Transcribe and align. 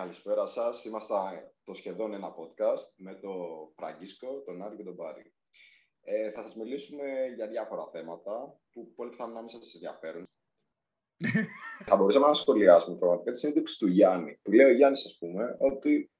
Καλησπέρα 0.00 0.46
σας. 0.46 0.84
Είμαστε 0.84 1.14
το 1.64 1.74
σχεδόν 1.74 2.14
ένα 2.14 2.34
podcast 2.38 2.94
με 2.96 3.14
τον 3.14 3.72
Φραγκίσκο, 3.76 4.42
τον 4.46 4.62
Άρη 4.62 4.76
και 4.76 4.82
τον 4.82 4.96
Πάρη. 4.96 5.34
Ε, 6.00 6.30
θα 6.30 6.42
σας 6.42 6.56
μιλήσουμε 6.56 7.04
για 7.34 7.48
διάφορα 7.48 7.88
θέματα 7.92 8.60
που 8.72 8.94
πολύ 8.94 9.10
πιθανόν 9.10 9.34
να 9.34 9.40
μην 9.40 9.48
σας 9.48 9.74
ενδιαφέρουν. 9.74 10.24
θα 11.88 11.96
μπορούσαμε 11.96 12.26
να 12.26 12.34
σχολιάσουμε 12.34 12.96
πραγματικά 12.96 13.30
τη 13.30 13.38
συνέντευξη 13.38 13.78
του 13.78 13.86
Γιάννη. 13.86 14.38
Που 14.42 14.52
λέει 14.52 14.66
ο 14.66 14.72
Γιάννης, 14.72 15.06
ας 15.06 15.18
πούμε, 15.18 15.56
ότι 15.58 16.10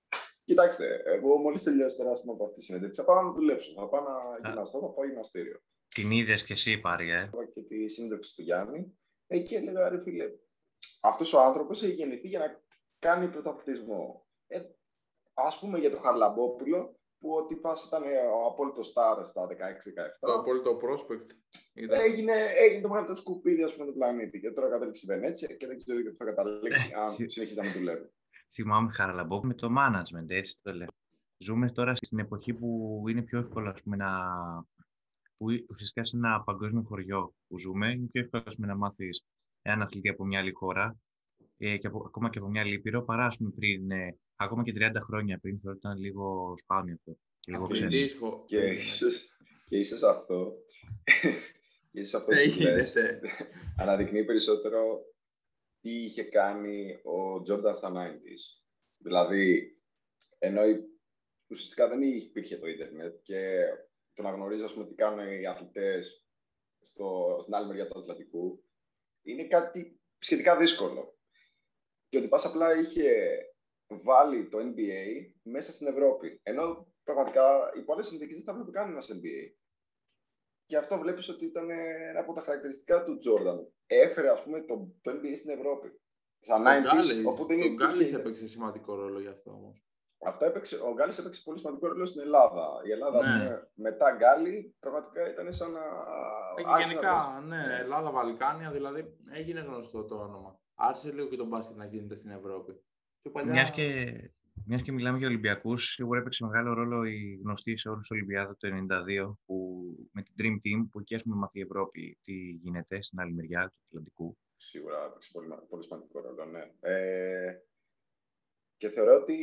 κοιτάξτε, 0.44 1.02
εγώ 1.04 1.36
μόλις 1.36 1.62
τελειώσω 1.62 1.96
τώρα 1.96 2.20
πούμε, 2.20 2.32
από 2.32 2.44
αυτή 2.44 2.58
τη 2.58 2.64
συνέντευξη, 2.64 3.00
θα 3.00 3.06
πάω 3.06 3.22
να 3.22 3.32
δουλέψω. 3.32 3.72
Θα 3.72 3.88
πάω 3.88 4.00
να 4.00 4.48
γυμναστώ, 4.48 4.80
θα 4.80 4.90
πάω 4.90 5.06
γυμναστήριο. 5.06 5.60
Την 5.86 6.10
είδες 6.10 6.44
και 6.44 6.52
εσύ, 6.52 6.78
Πάρη, 6.78 7.10
ε. 7.10 7.30
Και 7.54 7.62
τη 7.62 7.88
συνέντευξη 7.88 8.34
του 8.34 8.42
Γιάννη. 8.42 8.98
Εκεί 9.26 9.54
έλεγα, 9.54 9.88
ρε 9.88 10.00
φίλε, 10.00 10.24
αυτός 11.02 11.32
ο 11.32 11.40
άνθρωπος 11.40 11.82
έχει 11.82 11.92
γεννηθεί 11.92 12.28
για 12.28 12.38
να 12.38 12.63
κάνει 13.06 13.28
πρωταθλητισμό. 13.28 14.26
Ε, 14.46 14.60
ας 15.34 15.58
πούμε 15.58 15.78
για 15.78 15.90
το 15.90 15.98
Χαρλαμπόπουλο, 15.98 16.98
που 17.18 17.30
ο 17.38 17.46
τύπας 17.46 17.84
ήταν 17.86 18.02
ο 18.02 18.46
απόλυτο 18.46 18.82
στάρ 18.82 19.26
στα 19.26 19.46
16-17. 19.46 19.52
Το 20.20 20.32
απόλυτο 20.32 20.78
prospect. 20.82 21.28
Ήταν. 21.74 22.00
Έγινε, 22.00 22.32
έγινε 22.56 22.80
το 22.80 22.88
μεγαλύτερο 22.88 23.18
σκουπίδι 23.18 23.62
ας 23.62 23.74
πούμε, 23.74 23.86
του 23.86 23.92
πλανήτη. 23.92 24.40
Και 24.40 24.50
τώρα 24.50 24.68
κατέληξε 24.68 25.06
η 25.06 25.14
Βενέτσια 25.14 25.54
και 25.54 25.66
δεν 25.66 25.76
ξέρω 25.76 26.00
γιατί 26.00 26.16
θα 26.16 26.24
καταλήξει 26.24 26.92
αν 26.94 27.08
συνεχίσει 27.08 27.54
να 27.54 27.72
δουλεύει. 27.72 28.12
Θυμάμαι 28.54 28.92
Χαρλαμπόπουλο 28.92 29.52
με 29.52 29.54
το 29.54 29.68
management, 29.78 30.28
έτσι 30.28 30.58
το 30.62 30.72
λέω. 30.72 30.88
Ζούμε 31.38 31.70
τώρα 31.70 31.94
στην 31.94 32.18
εποχή 32.18 32.54
που 32.54 33.02
είναι 33.08 33.22
πιο 33.22 33.38
εύκολο 33.38 33.70
ας 33.70 33.82
πούμε, 33.82 33.96
να. 33.96 34.10
που 35.36 35.46
ουσιαστικά 35.68 36.04
σε 36.04 36.16
ένα 36.16 36.42
παγκόσμιο 36.42 36.82
χωριό 36.88 37.34
που 37.48 37.58
ζούμε, 37.58 37.90
είναι 37.90 38.06
πιο 38.06 38.20
εύκολο 38.20 38.42
πούμε, 38.54 38.66
να 38.66 38.76
μάθεις 38.76 39.22
έναν 39.62 39.82
αθλητή 39.82 40.08
από 40.08 40.24
μια 40.24 40.38
άλλη 40.38 40.52
χώρα 40.52 40.96
ε, 41.66 41.76
και 41.76 41.86
από, 41.86 42.02
ακόμα 42.06 42.30
και 42.30 42.38
από 42.38 42.48
μια 42.48 42.64
λύπηρο 42.64 43.02
παρά 43.02 43.26
πούμε, 43.38 43.50
πριν, 43.50 43.90
ε, 43.90 44.18
ακόμα 44.36 44.62
και 44.62 44.72
30 44.76 44.96
χρόνια 45.00 45.38
πριν, 45.38 45.60
θεωρώ 45.60 45.76
ότι 45.76 45.86
ήταν 45.86 45.98
λίγο 45.98 46.54
σπάνιο 46.56 46.94
αυτό. 46.94 47.18
Λίγο 47.46 47.66
ξένο. 47.66 47.90
Και 48.46 48.58
ίσως, 48.58 49.36
και 49.68 49.76
ίσως 49.76 50.02
αυτό, 50.02 50.52
και 51.90 52.00
ίσως 52.00 52.14
αυτό 52.14 52.34
που 52.34 52.60
λες, 52.62 52.94
αναδεικνύει 53.76 54.24
περισσότερο 54.24 55.04
τι 55.80 55.90
είχε 55.90 56.22
κάνει 56.22 57.00
ο 57.02 57.42
Τζόρνταν 57.42 57.74
στα 57.74 57.92
90's. 57.94 58.62
Δηλαδή, 58.96 59.74
ενώ 60.38 60.60
ουσιαστικά 61.46 61.88
δεν 61.88 62.02
υπήρχε 62.02 62.56
το 62.56 62.66
ίντερνετ 62.66 63.14
και 63.22 63.64
το 64.14 64.22
να 64.22 64.30
γνωρίζεις 64.30 64.72
πούμε, 64.72 64.86
τι 64.86 64.94
κάνουν 64.94 65.40
οι 65.40 65.46
αθλητές 65.46 66.26
στο, 66.80 67.38
στην 67.40 67.54
άλλη 67.54 67.66
μεριά 67.66 67.86
του 67.86 67.98
Ατλαντικού, 67.98 68.64
είναι 69.22 69.46
κάτι 69.46 70.00
σχετικά 70.18 70.56
δύσκολο 70.56 71.18
και 72.14 72.20
ότι 72.20 72.28
πας 72.28 72.44
απλά 72.44 72.78
είχε 72.78 73.10
βάλει 73.88 74.48
το 74.48 74.58
NBA 74.58 75.32
μέσα 75.42 75.72
στην 75.72 75.86
Ευρώπη. 75.86 76.40
Ενώ 76.42 76.86
πραγματικά 77.04 77.72
οι 77.76 77.80
πολλές 77.80 78.06
συνθήκες 78.06 78.34
δεν 78.34 78.44
θα 78.44 78.50
έπρεπε 78.50 78.70
καν 78.70 78.90
ένας 78.90 79.10
NBA. 79.12 79.42
Και 80.64 80.76
αυτό 80.76 80.98
βλέπεις 80.98 81.28
ότι 81.28 81.44
ήταν 81.44 81.70
ένα 81.70 82.20
από 82.20 82.32
τα 82.32 82.40
χαρακτηριστικά 82.40 83.04
του 83.04 83.18
Τζόρνταν. 83.18 83.72
Έφερε, 83.86 84.30
ας 84.30 84.42
πούμε, 84.42 84.60
το, 84.60 84.94
το 85.02 85.10
NBA 85.10 85.36
στην 85.36 85.50
Ευρώπη. 85.50 86.00
Στα 86.38 86.56
90's, 86.58 87.26
όπου 87.26 87.46
δεν 87.46 87.62
Ο 87.62 87.74
Γκάλης 87.74 88.12
έπαιξε 88.12 88.46
σημαντικό 88.46 88.94
ρόλο 88.94 89.20
γι' 89.20 89.28
αυτό 89.28 89.50
όμως. 89.50 89.84
Αυτό 90.26 90.44
έπαιξε, 90.44 90.76
ο 90.82 90.92
Γκάλης 90.92 91.18
έπαιξε 91.18 91.42
πολύ 91.44 91.58
σημαντικό 91.58 91.86
ρόλο 91.86 92.06
στην 92.06 92.20
Ελλάδα. 92.20 92.80
Η 92.84 92.90
Ελλάδα, 92.90 93.18
ναι. 93.26 93.44
πούμε, 93.44 93.70
μετά 93.74 94.16
Γκάλη, 94.16 94.76
πραγματικά 94.80 95.30
ήταν 95.30 95.52
σαν 95.52 95.70
να... 95.70 95.80
Έχει 96.56 96.84
γενικά, 96.86 97.42
ναι, 97.46 97.62
Ελλάδα, 97.80 98.10
Βαλκάνια, 98.10 98.70
δηλαδή 98.70 99.18
έγινε 99.32 99.60
γνωστό 99.60 100.04
το 100.04 100.14
όνομα 100.14 100.58
άρχισε 100.74 101.12
λίγο 101.12 101.28
και 101.28 101.36
τον 101.36 101.48
μπάσκετ 101.48 101.76
να 101.76 101.86
γίνεται 101.86 102.14
στην 102.14 102.30
Ευρώπη. 102.30 102.72
Και 103.22 103.30
παλιά... 103.30 103.52
Μιας 103.52 103.70
και, 103.70 104.14
μιας 104.66 104.82
και 104.82 104.92
μιλάμε 104.92 105.18
για 105.18 105.26
Ολυμπιακούς, 105.26 105.92
σίγουρα 105.92 106.20
έπαιξε 106.20 106.44
μεγάλο 106.44 106.72
ρόλο 106.72 107.04
η 107.04 107.38
γνωστή 107.42 107.76
σε 107.76 107.88
όλους 107.88 108.10
Ολυμπιάδα 108.10 108.56
το 108.56 108.68
1992 108.68 109.36
που, 109.44 109.84
με 110.12 110.22
την 110.22 110.34
Dream 110.38 110.54
Team 110.54 110.88
που 110.90 111.00
εκεί 111.00 111.14
έχουμε 111.14 111.36
μάθει 111.36 111.58
η 111.58 111.62
Ευρώπη 111.62 112.18
τι 112.24 112.32
γίνεται 112.32 113.02
στην 113.02 113.20
άλλη 113.20 113.32
μεριά 113.32 113.68
του 113.68 113.80
Ατλαντικού. 113.84 114.38
Σίγουρα 114.56 115.04
έπαιξε 115.04 115.30
πολύ, 115.32 115.48
πολύ 115.68 115.82
σημαντικό 115.82 116.20
ρόλο, 116.20 116.44
ναι. 116.44 116.72
Ε, 116.80 117.58
και 118.76 118.88
θεωρώ 118.88 119.20
ότι 119.20 119.38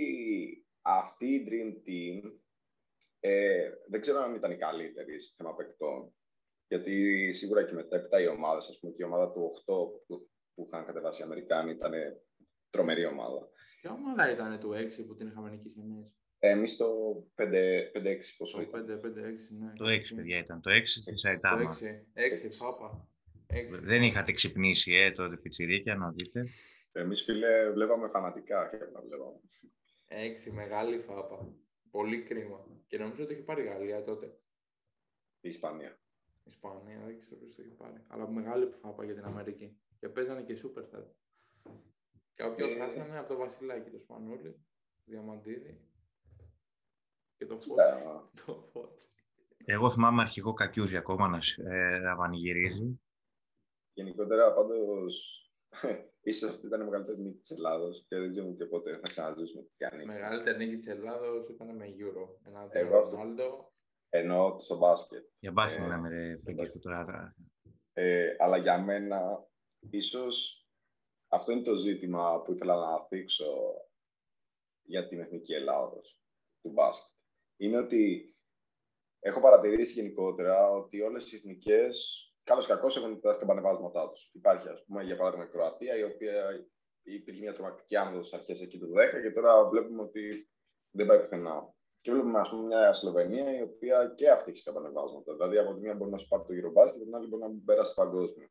αυτή 0.81 1.25
η 1.25 1.47
Dream 1.47 1.87
Team 1.87 2.31
ε, 3.19 3.69
δεν 3.89 4.01
ξέρω 4.01 4.19
αν 4.19 4.35
ήταν 4.35 4.51
η 4.51 4.57
καλύτερη 4.57 5.19
σε 5.19 5.33
θέμα 5.37 5.55
παικτών. 5.55 6.13
Γιατί 6.67 7.31
σίγουρα 7.31 7.65
και 7.65 7.73
μετά 7.73 8.21
οι 8.21 8.27
ομάδες, 8.27 8.69
ας 8.69 8.79
πούμε, 8.79 8.93
και 8.93 9.03
η 9.03 9.05
ομάδα 9.05 9.31
του 9.31 9.51
8 9.65 10.07
που 10.07 10.30
που 10.53 10.67
είχαν 10.67 10.85
κατεβάσει 10.85 11.21
οι 11.21 11.23
Αμερικάνοι 11.23 11.71
ήταν 11.71 11.93
τρομερή 12.69 13.05
ομάδα. 13.05 13.49
Ποια 13.81 13.91
ομάδα 13.91 14.31
ήταν 14.31 14.59
το 14.59 14.69
6 14.73 15.05
που 15.07 15.15
την 15.15 15.27
είχαμε 15.27 15.49
νικήσει 15.49 15.79
εμείς; 15.79 16.15
Εμείς 16.39 16.77
το 16.77 16.87
5-6 17.35 18.35
πόσο 18.37 18.61
ήταν. 18.61 18.85
5-6, 18.85 19.57
ναι. 19.59 19.73
Το 19.75 19.85
6, 19.85 20.15
παιδιά, 20.15 20.37
ήταν. 20.37 20.61
Το 20.61 20.71
6 20.71 20.81
στη 20.85 21.17
Σαϊτάμα. 21.17 21.69
Το 21.69 21.77
6, 22.13 22.47
6, 22.47 22.49
φάπα. 22.51 23.07
Δεν 23.81 24.03
είχατε 24.03 24.31
ξυπνήσει, 24.31 24.93
ε, 24.93 25.11
το 25.11 25.37
πιτσιρίκια, 25.41 25.95
να 25.95 26.11
δείτε. 26.11 26.45
Εμείς, 26.91 27.23
φίλε, 27.23 27.71
βλέπαμε 27.71 28.07
φανατικά 28.07 28.69
και 28.69 28.77
να 28.77 29.01
βλέπαμε. 29.01 29.39
6, 30.07 30.51
μεγάλη 30.51 30.99
φάπα. 30.99 31.53
Πολύ 31.91 32.21
κρίμα. 32.21 32.65
Και 32.87 32.97
νομίζω 32.97 33.23
ότι 33.23 33.33
έχει 33.33 33.43
πάρει 33.43 33.61
η 33.61 33.65
Γαλλία 33.65 34.03
τότε. 34.03 34.25
Η 35.41 35.49
Ισπανία. 35.49 35.99
Η 36.43 36.49
Ισπανία, 36.49 37.01
δεν 37.05 37.17
ξέρω 37.17 37.35
ποιος 37.35 37.55
το 37.55 37.61
έχει 37.61 37.73
πάρει. 37.73 38.03
Αλλά 38.07 38.29
μεγάλη 38.29 38.65
φάπα 38.81 39.05
για 39.05 39.13
την 39.13 39.23
Αμερική. 39.23 39.77
Και 40.01 40.09
παίζανε 40.09 40.43
και 40.43 40.61
Superstar. 40.63 41.05
Κάποιο 42.33 42.67
ε... 42.67 42.75
χάσανε 42.77 43.17
από 43.17 43.27
το 43.27 43.35
Βασιλάκι, 43.35 43.89
το 43.89 43.99
Σπανούλι, 43.99 44.51
το 44.51 45.11
Διαμαντίδη 45.11 45.89
και 47.37 47.45
το 47.45 47.59
Φώτς. 48.71 49.13
Εγώ 49.65 49.91
θυμάμαι 49.91 50.21
αρχικό 50.21 50.53
Κακιούζη 50.53 50.97
ακόμα 50.97 51.27
να, 51.27 51.39
ε, 51.73 51.99
να 51.99 52.15
πανηγυρίζει. 52.15 53.01
Γενικότερα, 53.93 54.53
πάντως, 54.53 55.45
ίσως 56.29 56.49
αυτή 56.49 56.65
ήταν 56.65 56.81
η 56.81 56.83
μεγαλύτερη 56.83 57.21
νίκη 57.21 57.39
της 57.39 57.51
Ελλάδος 57.51 58.05
και 58.07 58.17
δεν 58.17 58.31
ξέρω 58.31 58.53
και 58.53 58.65
πότε 58.65 58.91
θα 58.93 59.07
ξαναζήσουμε 59.07 59.63
τη 59.63 59.75
Γιάννη. 59.77 60.03
Η 60.03 60.05
μεγαλύτερη 60.05 60.57
νίκη 60.57 60.77
της 60.77 60.87
Ελλάδος 60.87 61.49
ήταν 61.49 61.75
με 61.75 61.85
Euro. 61.85 62.47
Ένα 62.47 62.67
Εγώ 62.71 62.97
αυτό. 62.97 63.17
Εννοώ 64.09 64.59
στο 64.59 64.77
μπάσκετ. 64.77 65.25
Για 65.39 65.51
μπάσκετ 65.51 65.79
ε, 65.79 65.83
μιλάμε, 65.83 66.09
ρε, 66.09 66.33
τώρα. 66.81 67.35
Ε, 67.93 68.35
αλλά 68.37 68.57
για 68.57 68.83
μένα 68.83 69.49
Ίσως 69.89 70.65
αυτό 71.27 71.51
είναι 71.51 71.61
το 71.61 71.75
ζήτημα 71.75 72.41
που 72.41 72.53
ήθελα 72.53 72.75
να 72.75 73.07
δείξω 73.09 73.73
για 74.81 75.07
την 75.07 75.19
Εθνική 75.19 75.53
Ελλάδος 75.53 76.19
του 76.61 76.69
μπάσκετ. 76.69 77.11
Είναι 77.57 77.77
ότι 77.77 78.35
έχω 79.19 79.39
παρατηρήσει 79.39 79.93
γενικότερα 79.93 80.71
ότι 80.71 81.01
όλες 81.01 81.31
οι 81.31 81.35
εθνικές, 81.35 82.25
καλώς 82.43 82.67
κακώς, 82.67 82.97
έχουν 82.97 83.19
τα 83.19 83.33
σκαμπανεβάσματά 83.33 84.09
τους. 84.09 84.29
Υπάρχει, 84.33 84.67
ας 84.67 84.83
πούμε, 84.85 85.03
για 85.03 85.17
παράδειγμα, 85.17 85.45
η 85.45 85.49
Κροατία, 85.49 85.97
η 85.97 86.03
οποία 86.03 86.67
υπήρχε 87.03 87.41
μια 87.41 87.53
τρομακτική 87.53 87.95
άνοδος 87.95 88.33
αρχές 88.33 88.61
εκεί 88.61 88.79
του 88.79 88.91
10 88.91 89.21
και 89.21 89.31
τώρα 89.31 89.69
βλέπουμε 89.69 90.01
ότι 90.01 90.49
δεν 90.91 91.05
πάει 91.05 91.19
πουθενά. 91.19 91.73
Και 92.01 92.11
βλέπουμε, 92.11 92.39
ας 92.39 92.49
πούμε, 92.49 92.63
μια 92.63 92.93
Σλοβενία 92.93 93.57
η 93.57 93.61
οποία 93.61 94.13
και 94.15 94.29
αυτή 94.29 94.49
έχει 94.49 94.59
σκαμπανεβάσματα. 94.59 95.33
Δηλαδή, 95.33 95.57
από 95.57 95.73
τη 95.73 95.79
μία 95.79 95.95
μπορεί 95.95 96.11
να 96.11 96.17
σου 96.17 96.27
πάρει 96.27 96.43
το 96.43 96.53
γύρο 96.53 96.71
μπάσκετ, 96.71 96.99
και 96.99 97.05
την 97.05 97.15
άλλη 97.15 97.27
μπορεί 97.27 97.41
να 97.41 97.49
περάσει 97.65 97.95
το 97.95 98.01
παγκόσμιο. 98.01 98.47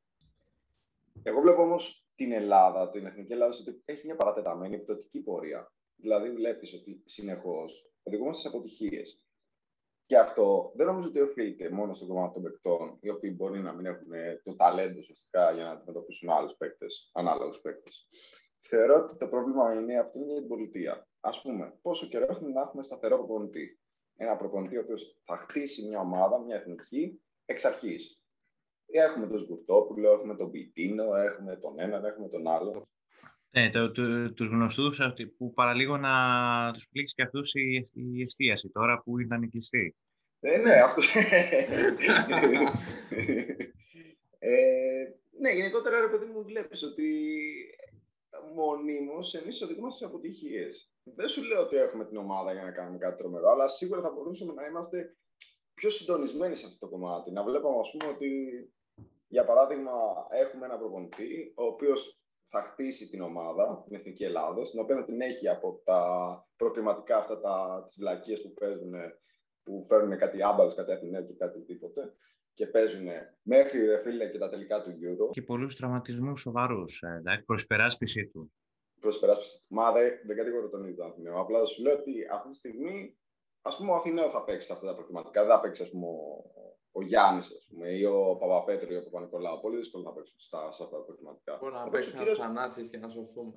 Εγώ 1.23 1.41
βλέπω 1.41 1.63
όμως 1.63 2.07
την 2.15 2.33
Ελλάδα, 2.33 2.91
την 2.91 3.07
εθνική 3.07 3.33
Ελλάδα, 3.33 3.55
ότι 3.61 3.83
έχει 3.85 4.07
μια 4.07 4.17
παρατεταμένη 4.17 4.79
πτωτική 4.79 5.21
πορεία. 5.21 5.73
Δηλαδή, 5.97 6.31
βλέπεις 6.31 6.75
ότι 6.75 7.03
συνεχώς 7.05 7.93
οδηγούμαστε 8.03 8.43
σε 8.43 8.49
αποτυχίες. 8.49 9.25
Και 10.07 10.19
αυτό 10.19 10.73
δεν 10.75 10.87
νομίζω 10.87 11.09
ότι 11.09 11.21
οφείλεται 11.21 11.71
μόνο 11.71 11.93
στο 11.93 12.07
κομμάτι 12.07 12.33
των 12.33 12.43
παικτών, 12.43 12.99
οι 13.01 13.11
οποίοι 13.11 13.35
μπορεί 13.37 13.61
να 13.61 13.73
μην 13.73 13.87
έχουν 13.87 14.11
το 14.43 14.57
ταλέντο 14.57 14.99
ουσιαστικά 14.99 15.53
για 15.53 15.65
να 15.65 15.71
αντιμετωπίσουν 15.71 16.31
άλλους 16.31 16.57
παίκτες, 16.57 17.11
ανάλογους 17.13 17.61
παίκτες. 17.61 18.09
Θεωρώ 18.59 18.95
ότι 18.95 19.17
το 19.17 19.29
πρόβλημα 19.29 19.75
είναι 19.75 19.99
αυτό 19.99 20.19
είναι 20.19 20.35
την 20.35 20.49
πολιτεία. 20.49 21.09
Α 21.21 21.41
πούμε, 21.43 21.79
πόσο 21.83 22.07
καιρό 22.07 22.27
έχουμε 22.29 22.51
να 22.51 22.61
έχουμε 22.61 22.83
σταθερό 22.83 23.17
προπονητή. 23.17 23.81
Ένα 24.17 24.37
προπονητή 24.37 24.77
ο 24.77 24.81
οποίος 24.81 25.21
θα 25.25 25.37
χτίσει 25.37 25.89
μια 25.89 26.01
ομάδα, 26.01 26.39
μια 26.39 26.57
εθνική, 26.57 27.23
εξ 27.45 27.65
αρχής. 27.65 28.20
Έχουμε 28.91 29.27
τον 29.27 29.39
Σκουρτόπουλο, 29.39 30.13
έχουμε 30.13 30.37
τον 30.37 30.51
Πιτίνο, 30.51 31.15
έχουμε 31.15 31.57
τον 31.57 31.81
έναν, 31.81 32.05
έχουμε 32.05 32.29
τον 32.29 32.49
άλλο. 32.49 32.89
Ναι, 33.51 33.71
το, 33.71 33.91
το, 33.91 34.33
τους 34.33 34.49
γνωστούς 34.49 35.01
που 35.37 35.53
παραλίγο 35.53 35.97
να 35.97 36.11
τους 36.73 36.89
πλήξει 36.89 37.15
και 37.15 37.23
αυτούς 37.23 37.55
η, 37.55 37.87
η 37.93 38.23
εστίαση 38.23 38.69
τώρα 38.69 39.03
που 39.03 39.19
ήταν 39.19 39.51
κλειστή. 39.51 39.97
Ε, 40.41 40.59
ναι, 40.59 40.75
αυτό. 40.75 41.03
ε, 44.39 45.05
ναι, 45.41 45.51
γενικότερα 45.51 46.01
ρε 46.01 46.09
παιδί 46.09 46.25
μου 46.25 46.43
βλέπεις 46.45 46.83
ότι 46.83 47.09
μονίμως 48.55 49.35
εμείς 49.35 49.63
οδηγούμαστε 49.63 49.99
σε 49.99 50.05
αποτυχίες. 50.11 50.93
Δεν 51.03 51.29
σου 51.29 51.43
λέω 51.45 51.61
ότι 51.61 51.77
έχουμε 51.77 52.05
την 52.05 52.17
ομάδα 52.17 52.53
για 52.53 52.63
να 52.63 52.71
κάνουμε 52.71 52.99
κάτι 52.99 53.17
τρομερό, 53.17 53.51
αλλά 53.51 53.69
σίγουρα 53.69 54.01
θα 54.01 54.11
μπορούσαμε 54.11 54.53
να 54.53 54.67
είμαστε 54.67 55.17
πιο 55.75 55.91
συντονισμένοι 55.91 56.55
σε 56.57 56.67
αυτό 56.67 56.79
το 56.79 56.89
κομμάτι. 56.89 57.31
Να 57.31 57.43
βλέπαμε, 57.43 57.79
ας 57.81 57.91
πούμε, 57.91 58.13
ότι 58.13 58.31
για 59.31 59.45
παράδειγμα, 59.45 59.93
έχουμε 60.31 60.65
ένα 60.67 60.79
προπονητή, 60.79 61.53
ο 61.57 61.65
οποίος 61.65 62.21
θα 62.47 62.63
χτίσει 62.63 63.09
την 63.09 63.21
ομάδα, 63.21 63.83
την 63.87 63.97
Εθνική 63.97 64.25
Ελλάδος, 64.25 64.71
την 64.71 64.81
οποία 64.81 64.97
θα 64.97 65.05
την 65.05 65.21
έχει 65.21 65.49
από 65.49 65.81
τα 65.85 66.01
προκριματικά 66.57 67.17
αυτά 67.17 67.41
τα, 67.41 67.83
τις 67.85 67.95
βλακίες 67.99 68.43
που 68.43 68.53
παίζουν, 68.53 68.93
που 69.63 69.85
φέρνουν 69.87 70.19
κάτι 70.19 70.43
άμπαλος, 70.43 70.75
κάτι 70.75 70.93
Αθηναίο 70.93 71.23
και 71.23 71.35
κάτι 71.35 71.61
τίποτε 71.65 72.15
και 72.55 72.67
παίζουν 72.67 73.07
μέχρι 73.43 73.85
ρε 73.87 73.99
φίλε 73.99 74.31
και 74.31 74.39
τα 74.39 74.49
τελικά 74.49 74.83
του 74.83 74.91
Euro. 74.91 75.31
Και 75.31 75.43
πολλούς 75.43 75.77
τραυματισμούς 75.77 76.41
σοβαρούς, 76.41 77.03
ε, 77.03 77.17
εντάξει, 77.19 77.45
προς 77.45 77.67
περάσπιση 77.67 78.27
του. 78.27 78.53
Προς 79.01 79.19
περάσπιση. 79.19 79.65
Μα 79.69 79.93
δεν, 79.93 80.13
δεν 80.27 80.37
κατηγορώ 80.37 80.69
τον 80.69 80.83
ίδιο 80.83 80.95
τον 80.95 81.07
Αθηναίο. 81.07 81.41
Απλά 81.41 81.65
σου 81.65 81.83
λέω 81.83 81.95
ότι 81.95 82.13
αυτή 82.33 82.49
τη 82.49 82.55
στιγμή, 82.55 83.19
ας 83.63 83.77
πούμε, 83.77 83.91
ο 83.91 83.95
Αθηναίο 83.95 84.31
θα 84.31 84.45
παίξει 84.45 84.73
αυτά 84.73 84.87
τα 84.87 84.95
προκριματικά. 84.95 85.41
Δεν 85.41 85.51
θα 85.51 85.61
παίξει, 85.61 85.83
ας 85.83 85.91
πούμε, 85.91 86.07
ο 86.93 87.03
Γιάννης, 87.03 87.47
ας 87.47 87.67
πούμε, 87.69 87.89
ή 87.89 88.05
ο 88.05 88.37
Παπαπέτρου 88.41 88.93
ή 88.93 88.97
ο 88.97 89.03
Παπα-Νικολάου. 89.03 89.61
Πολύ 89.61 89.77
δύσκολο 89.77 90.05
να 90.05 90.13
παίξουν 90.13 90.41
στα, 90.41 90.71
σε 90.71 90.83
αυτά 90.83 90.97
τα 90.97 91.05
προκριματικά. 91.05 91.57
Μπορεί 91.61 91.75
να 91.75 91.89
παίξει 91.89 92.13
ένα 92.17 92.35
Θανάσης 92.35 92.89
και 92.89 92.99
να 92.99 93.09
σωθούμε. 93.09 93.55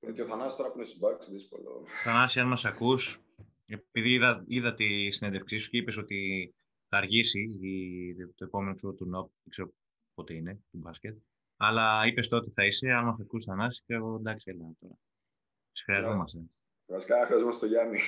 Ε, 0.00 0.12
και 0.12 0.22
ο 0.22 0.26
Θανάσης 0.26 0.56
τώρα 0.56 0.70
που 0.70 0.76
είναι 0.76 0.86
συμπάξει, 0.86 1.30
δύσκολο. 1.30 1.84
Θανάση, 2.04 2.40
αν 2.40 2.48
μας 2.48 2.64
ακούς, 2.64 3.20
επειδή 3.66 4.12
είδα, 4.12 4.44
είδα 4.46 4.74
τη 4.74 5.10
συνέντευξή 5.10 5.58
σου 5.58 5.70
και 5.70 5.78
είπες 5.78 5.96
ότι 5.96 6.18
θα 6.88 6.96
αργήσει 6.96 7.40
η, 7.60 8.14
το 8.34 8.44
επόμενο 8.44 8.76
σου 8.76 8.94
του 8.94 9.06
ΝΟΠ, 9.06 9.30
δεν 9.42 9.50
ξέρω 9.50 9.72
πότε 10.14 10.34
είναι, 10.34 10.54
του 10.54 10.78
μπάσκετ. 10.78 11.16
Αλλά 11.56 12.06
είπες 12.06 12.28
τότε 12.28 12.44
ότι 12.44 12.54
θα 12.54 12.66
είσαι, 12.66 12.90
αν 12.90 13.04
μα 13.04 13.16
ακούς 13.20 13.44
Θανάση, 13.44 13.82
και 13.86 13.94
εγώ 13.94 14.14
εντάξει, 14.14 14.50
έλα 14.50 14.72
τώρα. 14.80 14.98
Σε 15.72 15.84
χρειαζόμαστε. 15.84 16.38
Βασικά 16.86 17.26
χρειαζόμαστε 17.26 17.66
τον 17.66 17.74
Γιάννη. 17.74 17.98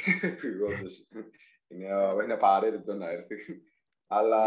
είναι, 1.71 1.87
είναι 2.25 2.33
απαραίτητο 2.33 2.95
να 2.95 3.11
έρθει. 3.11 3.37
Αλλά... 4.19 4.45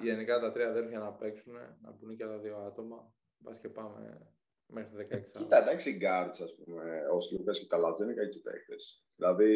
Γενικά 0.00 0.40
τα 0.40 0.52
τρία 0.52 0.68
αδέρφια 0.68 0.98
να 0.98 1.12
παίξουν, 1.12 1.52
να 1.82 1.92
πούνε 1.92 2.14
και 2.14 2.24
άλλα 2.24 2.38
δύο 2.38 2.56
άτομα. 2.56 3.12
Μπας 3.38 3.58
και 3.60 3.68
πάμε 3.68 4.18
μέχρι 4.66 5.06
16 5.12 5.38
Κοίτα, 5.38 5.56
εντάξει, 5.56 5.96
γκάρτς, 5.96 6.40
ας 6.40 6.54
πούμε, 6.54 6.82
ο 7.14 7.20
Σλούκας 7.20 7.58
και 7.58 7.64
ο 7.64 7.68
Καλάθης 7.68 7.98
δεν 7.98 8.08
είναι 8.08 8.20
κακοί 8.22 8.40
παίχτες. 8.40 9.04
Δηλαδή... 9.16 9.52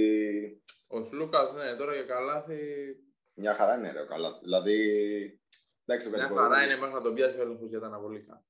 Ο 0.88 1.04
Σλούκας, 1.04 1.52
ναι, 1.52 1.76
τώρα 1.76 1.94
για 1.94 2.04
Καλάθη... 2.04 2.60
Μια 3.34 3.54
χαρά 3.54 3.74
είναι, 3.76 3.92
ρε, 3.92 4.00
ο 4.00 4.06
Καλάθης. 4.06 4.40
Δηλαδή... 4.40 4.76
Εντάξει, 5.84 6.08
Μια 6.10 6.28
χαρά 6.28 6.64
είναι 6.64 6.76
μέχρι 6.76 6.94
να 6.94 7.00
τον 7.00 7.14
πιάσει 7.14 7.38
ο 7.38 7.42
έλεγχος 7.42 7.68
για 7.68 7.80
τα 7.80 7.86
αναβολικά. 7.86 8.44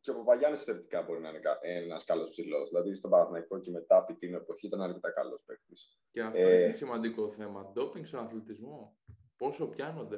Και 0.00 0.10
ο 0.10 0.14
Παπαγιάννης 0.14 0.64
θετικά 0.64 1.02
μπορεί 1.02 1.20
να 1.20 1.28
είναι 1.28 1.40
ένας 1.60 2.04
καλός 2.04 2.28
ψηλός. 2.28 2.68
Δηλαδή 2.68 2.94
στον 2.94 3.10
Παναθηναϊκό 3.10 3.60
και 3.60 3.70
μετά 3.70 3.96
από 3.96 4.14
την 4.14 4.34
εποχή 4.34 4.66
ήταν 4.66 4.82
αρκετά 4.82 5.10
καλός 5.10 5.42
παίκτης. 5.46 5.98
Και 6.10 6.22
αυτό 6.22 6.38
ε... 6.38 6.62
είναι 6.62 6.72
σημαντικό 6.72 7.30
θέμα. 7.30 7.70
Ντόπινγκ 7.72 8.04
στον 8.04 8.20
αθλητισμό. 8.20 8.96
Πόσο 9.42 9.68
πιάνονται. 9.68 10.16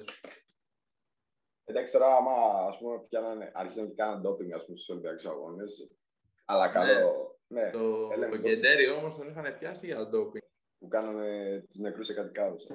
Εντάξει, 1.64 1.92
τώρα 1.92 2.16
άμα 2.16 2.32
ας 2.68 2.78
πούμε, 2.78 3.00
πιάνανε, 3.08 3.50
αρχίσαν 3.54 3.88
και 3.88 3.94
κάναν 3.94 4.20
ντόπινγκ 4.20 4.52
ας 4.52 4.64
πούμε, 4.64 4.76
στους 4.76 4.88
Ολυμπιακούς 4.88 5.26
Αγώνες, 5.26 5.96
αλλά 6.44 6.68
καλό... 6.68 7.38
Ναι, 7.46 7.62
ναι 7.62 7.70
το, 7.70 8.08
το 8.08 8.38
Κεντέρι 8.38 8.88
όμως 8.88 9.16
τον 9.16 9.28
είχαν 9.28 9.58
πιάσει 9.58 9.86
για 9.86 10.06
ντόπινγκ. 10.06 10.42
Που 10.78 10.88
κάνανε 10.88 11.60
τους 11.68 11.76
νεκρούς 11.76 12.06
σε 12.06 12.14
κάτι 12.14 12.32
κάδους. 12.32 12.66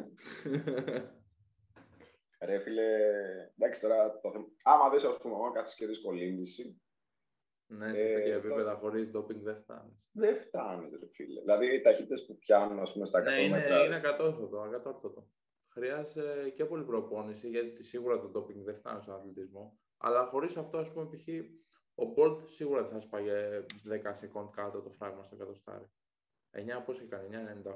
Ρε 2.48 2.60
φίλε, 2.60 2.88
εντάξει 3.58 3.82
τώρα, 3.82 4.20
το 4.20 4.32
θέμα... 4.32 4.46
άμα 4.64 4.90
δεις 4.90 5.04
ας 5.04 5.18
πούμε, 5.18 5.36
άμα 5.36 5.52
κάτσεις 5.52 5.76
και 5.76 5.88
δεις 5.88 6.02
κολύμβηση, 6.02 6.82
ναι, 7.66 7.94
σε 7.94 8.02
ε, 8.02 8.34
επίπεδα 8.34 8.74
το... 8.74 8.80
χωρίς 8.80 9.10
ντόπινγκ 9.10 9.42
δεν 9.44 9.56
φτάνεις. 9.56 10.04
Δεν 10.12 10.42
φτάνεις, 10.42 10.92
ρε 11.00 11.08
φίλε. 11.12 11.40
Δηλαδή 11.40 11.76
οι 11.76 11.82
ταχύτητες 11.82 12.26
που 12.26 12.38
πιάνουν 12.38 12.80
ας 12.80 12.94
πούμε, 12.94 13.06
στα 13.06 13.22
100 13.22 13.24
ναι, 13.24 13.42
είναι, 13.42 13.58
μέτρα. 13.58 13.86
Είναι 13.86 13.96
ακατόρθωτο, 13.96 14.60
ακατόρθωτο 14.60 15.28
χρειάζεται 15.80 16.50
και 16.50 16.66
πολύ 16.66 16.84
προπόνηση, 16.84 17.50
γιατί 17.50 17.84
σίγουρα 17.84 18.20
το 18.20 18.28
ντόπινγκ 18.28 18.64
δεν 18.66 18.76
φτάνει 18.76 19.02
στον 19.02 19.14
αθλητισμό. 19.14 19.80
Αλλά 19.98 20.26
χωρίς 20.26 20.58
αυτό, 20.58 20.78
ας 20.78 20.92
πούμε, 20.92 21.10
π.χ. 21.10 21.28
ο 21.96 22.14
Bolt 22.18 22.50
σίγουρα 22.50 22.82
δεν 22.82 22.92
θα 22.92 23.00
σπάγε 23.00 23.66
10 23.90 24.12
σεκόντ 24.14 24.50
κάτω 24.50 24.82
το 24.82 24.90
φράγμα 24.90 25.24
στο 25.24 25.36
εκατοστάρι. 25.36 25.86
9 26.52 26.60
πώς 26.86 27.00
έχει 27.00 27.08
κάνει, 27.08 27.28
9,98. 27.64 27.72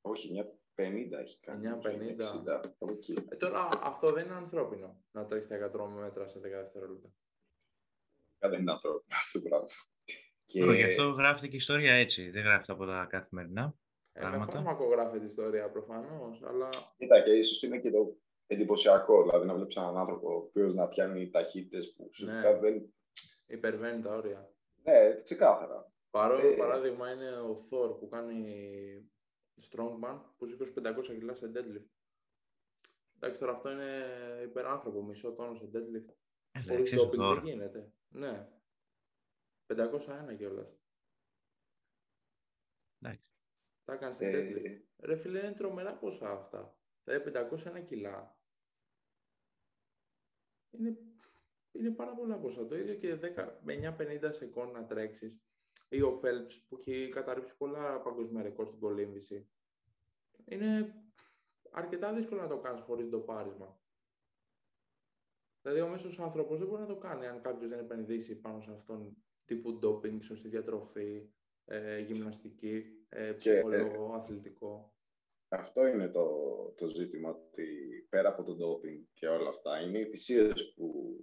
Όχι, 0.00 0.30
9,50 0.76 1.12
έχει 1.12 1.40
κάνει. 1.40 1.66
9,50. 1.82 2.70
Ε, 3.28 3.36
τώρα 3.36 3.68
αυτό 3.82 4.12
δεν 4.12 4.24
είναι 4.24 4.34
ανθρώπινο 4.34 5.02
να 5.10 5.26
τρέχεις 5.26 5.48
τα 5.48 5.70
100 5.74 5.88
μέτρα 5.88 6.26
σε 6.26 6.38
10 6.38 6.42
δευτερόλεπτα. 6.42 7.12
Δεν 8.38 8.60
είναι 8.60 8.72
ανθρώπινο 8.72 9.04
αυτό 9.08 9.40
το 9.40 9.48
πράγμα. 9.48 9.68
Και... 10.44 10.64
Γι' 10.64 10.82
αυτό 10.82 11.02
γράφεται 11.02 11.46
και 11.46 11.54
η 11.54 11.56
ιστορία 11.56 11.94
έτσι, 11.94 12.30
δεν 12.30 12.42
γράφεται 12.42 12.72
από 12.72 12.86
τα 12.86 13.06
καθημερινά. 13.10 13.74
Ε, 14.16 14.28
με 14.28 14.46
φάρμακο 14.50 14.84
γράφει 14.84 15.18
την 15.18 15.26
ιστορία 15.26 15.70
προφανώς, 15.70 16.42
αλλά. 16.42 16.68
Κοίτα, 16.96 17.22
και 17.22 17.30
ίσως 17.30 17.62
είναι 17.62 17.78
και 17.78 17.90
το 17.90 18.16
εντυπωσιακό. 18.46 19.22
Δηλαδή 19.22 19.46
να 19.46 19.54
βλέπεις 19.54 19.76
έναν 19.76 19.96
άνθρωπο 19.96 20.32
ο 20.32 20.36
οποίος 20.36 20.74
να 20.74 20.88
πιάνει 20.88 21.30
ταχύτητες 21.30 21.94
που 21.94 22.04
ουσιαστικά 22.08 22.52
ναι. 22.52 22.58
δεν. 22.58 22.94
Υπερβαίνει 23.46 24.02
τα 24.02 24.14
όρια. 24.14 24.52
Ναι, 24.82 25.14
ξεκάθαρα. 25.22 25.92
Παρόλο 26.10 26.46
ε, 26.46 26.56
παράδειγμα 26.56 27.12
είναι 27.12 27.30
ο 27.40 27.60
Thor 27.70 27.98
που 27.98 28.08
κάνει 28.08 29.10
strongman 29.70 30.20
που 30.36 30.46
σήκωσε 30.46 30.72
500 30.76 31.04
κιλά 31.04 31.34
σε 31.34 31.52
deadlift. 31.54 31.88
Εντάξει, 33.16 33.40
τώρα 33.40 33.52
αυτό 33.52 33.70
είναι 33.70 34.04
υπεράνθρωπο, 34.42 35.02
μισό 35.02 35.32
τόνο 35.32 35.54
σε 35.54 35.70
deadlift. 35.72 36.14
Χωρίς 36.68 36.90
το 36.90 37.08
δεν 37.08 37.44
γίνεται. 37.44 37.92
Ναι. 38.08 38.48
501 39.66 40.36
κιόλας. 40.36 40.78
Εντάξει. 42.98 43.33
Τα 43.84 43.92
έκανε 43.92 44.14
σε 44.14 44.26
ε, 44.26 44.82
Ρε 44.98 45.16
φίλε, 45.16 45.38
είναι 45.38 45.52
τρομερά 45.52 45.96
ποσά 45.96 46.30
αυτά. 46.30 46.76
Δηλαδή 47.04 47.32
501 47.54 47.84
κιλά. 47.86 48.38
Είναι, 50.70 50.98
είναι 51.72 51.90
πάρα 51.90 52.14
πολλά 52.14 52.38
ποσά. 52.38 52.66
Το 52.66 52.76
ίδιο 52.76 52.94
και 52.94 53.18
9-50 53.66 54.28
σεκόν 54.30 54.70
να 54.70 54.84
τρέξεις. 54.84 55.42
Ή 55.88 56.02
ο 56.02 56.20
Phelps 56.22 56.62
που 56.68 56.76
έχει 56.76 57.08
καταρρύψει 57.08 57.56
πολλά 57.56 58.00
παγκοσμία 58.00 58.42
ρεκόρ 58.42 58.66
στην 58.66 58.80
κολύμβηση. 58.80 59.48
Είναι 60.44 60.94
αρκετά 61.70 62.12
δύσκολο 62.12 62.40
να 62.40 62.48
το 62.48 62.58
κάνεις 62.58 62.80
χωρίς 62.80 63.08
το 63.08 63.18
πάρισμα. 63.18 63.78
Δηλαδή, 65.62 65.80
ο 65.80 65.88
μέσος 65.88 66.20
άνθρωπος 66.20 66.58
δεν 66.58 66.68
μπορεί 66.68 66.80
να 66.80 66.86
το 66.86 66.96
κάνει 66.96 67.26
αν 67.26 67.40
κάποιος 67.40 67.68
δεν 67.68 67.78
επενδύσει 67.78 68.40
πάνω 68.40 68.60
σε 68.60 68.70
αυτόν 68.70 69.16
τύπου 69.44 69.78
ντόπινγκ, 69.78 70.20
σωστή 70.20 70.48
διατροφή, 70.48 71.30
ε, 71.64 71.98
γυμναστική, 71.98 73.03
ε, 73.14 73.32
ψυχολόγο, 73.32 74.10
ε, 74.12 74.16
αθλητικό. 74.16 74.92
Αυτό 75.48 75.86
είναι 75.86 76.08
το, 76.08 76.26
το 76.76 76.86
ζήτημα, 76.86 77.30
ότι 77.30 77.66
πέρα 78.08 78.28
από 78.28 78.42
το 78.42 78.54
ντόπινγκ 78.54 79.02
και 79.12 79.28
όλα 79.28 79.48
αυτά, 79.48 79.80
είναι 79.80 79.98
οι 79.98 80.06
θυσίες 80.06 80.74
που 80.76 81.16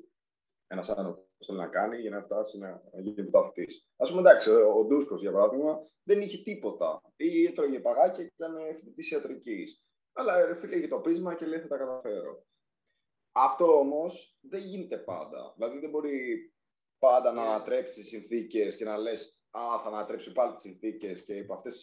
ένας 0.67 0.89
άνθρωπος 0.89 1.25
θέλει 1.45 1.57
να 1.57 1.67
κάνει 1.67 1.97
για 1.97 2.09
να 2.09 2.21
φτάσει 2.21 2.57
να, 2.57 2.83
γίνει 2.99 3.29
πρωταθλητής. 3.29 3.89
Α 3.97 4.07
πούμε, 4.07 4.19
εντάξει, 4.19 4.51
ο 4.51 4.85
Ντούσκος 4.87 5.21
για 5.21 5.31
παράδειγμα 5.31 5.87
δεν 6.03 6.21
είχε 6.21 6.37
τίποτα. 6.37 7.01
Ή 7.15 7.45
έτρωγε 7.45 7.79
παγάκι 7.79 8.21
και 8.23 8.33
ήταν 8.35 8.55
φοιτητής 8.75 9.11
ιατρικής. 9.11 9.85
Αλλά 10.13 10.45
ρε 10.45 10.55
φίλε, 10.55 10.75
είχε 10.75 10.87
το 10.87 10.99
πείσμα 10.99 11.35
και 11.35 11.45
λέει 11.45 11.59
θα 11.59 11.67
τα 11.67 11.77
καταφέρω. 11.77 12.45
Αυτό 13.31 13.79
όμως 13.79 14.37
δεν 14.41 14.63
γίνεται 14.63 14.97
πάντα. 14.97 15.53
Δηλαδή 15.57 15.79
δεν 15.79 15.89
μπορεί 15.89 16.53
πάντα 16.99 17.31
να 17.31 17.41
ανατρέψει 17.41 18.03
συνθήκες 18.03 18.77
και 18.77 18.85
να 18.85 18.97
λες 18.97 19.40
Α, 19.51 19.79
θα 19.79 19.87
ανατρέψει 19.87 20.31
πάλι 20.31 20.51
τις 20.51 20.61
συνθήκες 20.61 21.23
και 21.23 21.33
υπό 21.33 21.53
αυτές 21.53 21.75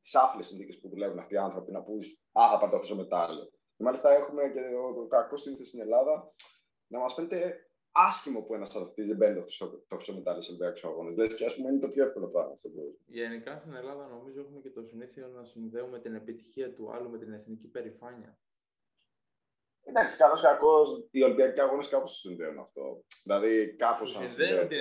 τις 0.00 0.14
άφλε 0.14 0.42
συνθήκες 0.42 0.78
που 0.78 0.88
δουλεύουν 0.88 1.18
αυτοί 1.18 1.34
οι 1.34 1.38
άνθρωποι 1.38 1.72
να 1.72 1.82
πει 1.82 1.92
Α, 2.32 2.48
θα 2.50 2.58
πάρει 2.58 2.70
το 2.70 2.78
χρυσό 2.78 2.96
μετάλλιο. 2.96 3.44
Και 3.76 3.82
μάλιστα 3.84 4.10
έχουμε 4.10 4.42
και 4.54 4.60
το, 4.60 4.94
το 4.94 5.06
κακό 5.06 5.36
σύνθημα 5.36 5.64
στην 5.64 5.80
Ελλάδα 5.80 6.32
να 6.86 6.98
μας 6.98 7.14
φαίνεται 7.14 7.70
άσχημο 7.92 8.40
που 8.42 8.54
ένας 8.54 8.76
αθλητής 8.76 9.08
δεν 9.08 9.16
παίρνει 9.16 9.34
το 9.34 9.40
χρυσό, 9.40 9.84
το 9.88 9.96
χρυσό 9.96 10.14
μετάλλιο 10.14 10.40
σε 10.40 10.50
Ολυμπιακού 10.50 10.88
Αγώνε. 10.88 11.10
Δηλαδή, 11.10 11.34
και 11.34 11.44
ας 11.44 11.56
πούμε 11.56 11.68
είναι 11.68 11.78
το 11.78 11.88
πιο 11.88 12.04
εύκολο 12.04 12.28
πράγμα 12.28 12.56
στον 12.56 12.74
κόσμο. 12.74 12.96
Γενικά 13.06 13.58
στην 13.58 13.74
Ελλάδα 13.74 14.06
νομίζω 14.06 14.40
έχουμε 14.40 14.60
και 14.60 14.70
το 14.70 14.82
συνήθειο 14.82 15.26
να 15.26 15.44
συνδέουμε 15.44 15.98
την 15.98 16.14
επιτυχία 16.14 16.72
του 16.74 16.92
άλλου 16.92 17.10
με 17.10 17.18
την 17.18 17.32
εθνική 17.32 17.66
περηφάνεια. 17.68 18.38
Εντάξει, 19.82 20.16
καλός 20.16 20.40
ή 20.40 20.42
κακός, 20.42 21.08
οι 21.10 21.22
Ολυμπιακοί 21.22 21.60
αγώνες 21.60 21.88
κάπως 21.88 22.18
συνδέουν 22.18 22.58
αυτό. 22.58 23.04
Δηλαδή, 23.24 23.76
κάπως. 23.76 24.10
Συνδέουν 24.10 24.68
την, 24.68 24.78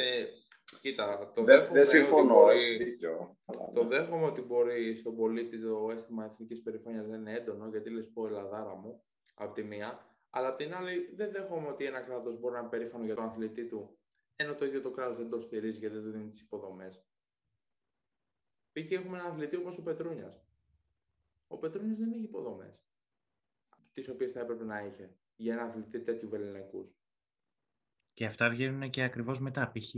Κοίτα, 0.81 1.31
το 1.35 1.43
δεν, 1.43 1.69
δεν 1.71 1.85
συμφωνώ, 1.85 2.33
μπορεί, 2.33 2.77
δίκιο. 2.77 3.37
Το 3.73 3.83
δέχομαι 3.83 4.25
ότι 4.25 4.41
μπορεί 4.41 4.95
στον 4.95 5.15
πολίτη 5.15 5.61
το 5.61 5.91
αίσθημα 5.91 6.25
εθνικής 6.25 6.61
περηφάνειας 6.61 7.07
δεν 7.07 7.19
είναι 7.19 7.33
έντονο, 7.33 7.67
γιατί 7.67 7.89
λες 7.89 8.09
πω 8.13 8.27
Ελλαδάρα 8.27 8.75
μου, 8.75 9.03
από 9.33 9.53
τη 9.53 9.63
μία. 9.63 10.05
Αλλά 10.29 10.47
από 10.47 10.57
την 10.57 10.73
άλλη, 10.73 11.13
δεν 11.15 11.31
δέχομαι 11.31 11.67
ότι 11.67 11.85
ένα 11.85 12.01
κράτος 12.01 12.39
μπορεί 12.39 12.53
να 12.53 12.59
είναι 12.59 12.69
περήφανο 12.69 13.05
για 13.05 13.15
τον 13.15 13.23
αθλητή 13.23 13.67
του, 13.67 13.97
ενώ 14.35 14.55
το 14.55 14.65
ίδιο 14.65 14.81
το 14.81 14.91
κράτος 14.91 15.17
δεν 15.17 15.29
το 15.29 15.39
στηρίζει 15.39 15.79
γιατί 15.79 15.95
δεν 15.95 16.03
του 16.03 16.11
δίνει 16.11 16.29
τις 16.29 16.41
υποδομές. 16.41 17.03
Π.χ. 18.71 18.91
έχουμε 18.91 19.17
ένα 19.17 19.27
αθλητή 19.27 19.55
όπως 19.55 19.77
ο 19.77 19.81
Πετρούνιας. 19.81 20.43
Ο 21.47 21.57
Πετρούνιας 21.57 21.97
δεν 21.97 22.11
έχει 22.11 22.23
υποδομές, 22.23 22.83
τις 23.91 24.09
οποίες 24.09 24.31
θα 24.31 24.39
έπρεπε 24.39 24.63
να 24.63 24.85
είχε 24.85 25.15
για 25.35 25.53
ένα 25.53 25.63
αθλητή 25.63 25.99
τέτοιου 25.99 26.29
βεληνικού. 26.29 26.93
Και 28.19 28.25
αυτά 28.25 28.49
βγαίνουν 28.49 28.89
και 28.89 29.03
ακριβώς 29.03 29.39
μετά. 29.39 29.71
Π.χ. 29.71 29.89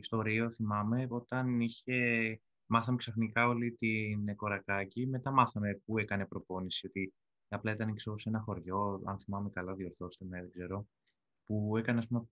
στο 0.00 0.20
Ρίο 0.20 0.50
θυμάμαι 0.50 1.06
όταν 1.08 1.60
είχε... 1.60 1.94
Μάθαμε 2.66 2.96
ξαφνικά 2.96 3.46
όλη 3.46 3.72
την 3.72 4.36
κορακάκι, 4.36 5.06
μετά 5.06 5.30
μάθαμε 5.30 5.80
πού 5.84 5.98
έκανε 5.98 6.26
προπόνηση, 6.26 6.86
ότι 6.86 7.14
απλά 7.48 7.72
ήταν 7.72 7.94
ξέρω, 7.94 8.18
σε 8.18 8.28
ένα 8.28 8.40
χωριό, 8.40 9.02
αν 9.04 9.18
θυμάμαι 9.20 9.50
καλά, 9.50 9.74
διορθώστε 9.74 10.24
με, 10.24 10.40
δεν 10.40 10.50
ξέρω, 10.50 10.86
που 11.44 11.76
έκανε, 11.76 11.98
ας 11.98 12.06
πούμε, 12.08 12.28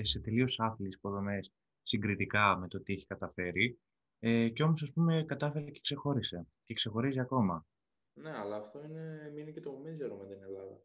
σε 0.00 0.20
τελείως 0.20 0.60
άθλιες 0.60 0.94
υποδομές 0.94 1.52
συγκριτικά 1.82 2.56
με 2.58 2.68
το 2.68 2.82
τι 2.82 2.92
έχει 2.92 3.06
καταφέρει. 3.06 3.78
Ε, 4.18 4.48
και 4.48 4.62
όμως, 4.62 4.82
ας 4.82 4.92
πούμε, 4.92 5.24
κατάφερε 5.24 5.70
και 5.70 5.80
ξεχώρισε. 5.82 6.46
Και 6.64 6.74
ξεχωρίζει 6.74 7.20
ακόμα. 7.20 7.66
Ναι, 8.12 8.30
αλλά 8.30 8.56
αυτό 8.56 8.84
είναι, 8.84 9.30
μείνει 9.34 9.52
και 9.52 9.60
το 9.60 9.72
μίζερο 9.72 10.16
με 10.16 10.26
την 10.26 10.42
Ελλάδα. 10.42 10.80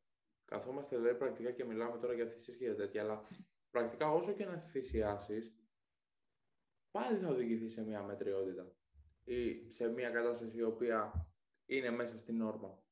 Καθόμαστε 0.46 0.96
εδώ 0.96 1.16
πρακτικά 1.16 1.52
και 1.52 1.66
μιλάμε 1.66 1.98
τώρα 1.98 2.14
για 2.14 2.26
θυσίες 2.26 2.58
και 2.58 2.64
για 2.64 2.76
τέτοια, 2.76 3.02
αλλά 3.02 3.24
πρακτικά 3.72 4.12
όσο 4.12 4.34
και 4.34 4.46
να 4.46 4.58
θυσιάσεις, 4.58 5.56
πάλι 6.92 7.18
θα 7.18 7.28
οδηγηθείς 7.28 7.74
σε 7.74 7.84
μια 7.84 8.04
μετριότητα 8.04 8.76
ή 9.24 9.72
σε 9.72 9.88
μια 9.88 10.10
κατάσταση 10.10 10.58
η 10.58 10.64
οποία 10.64 11.28
είναι 11.66 11.90
μέσα 11.90 12.18
στην 12.18 12.42
όρμα. 12.42 12.84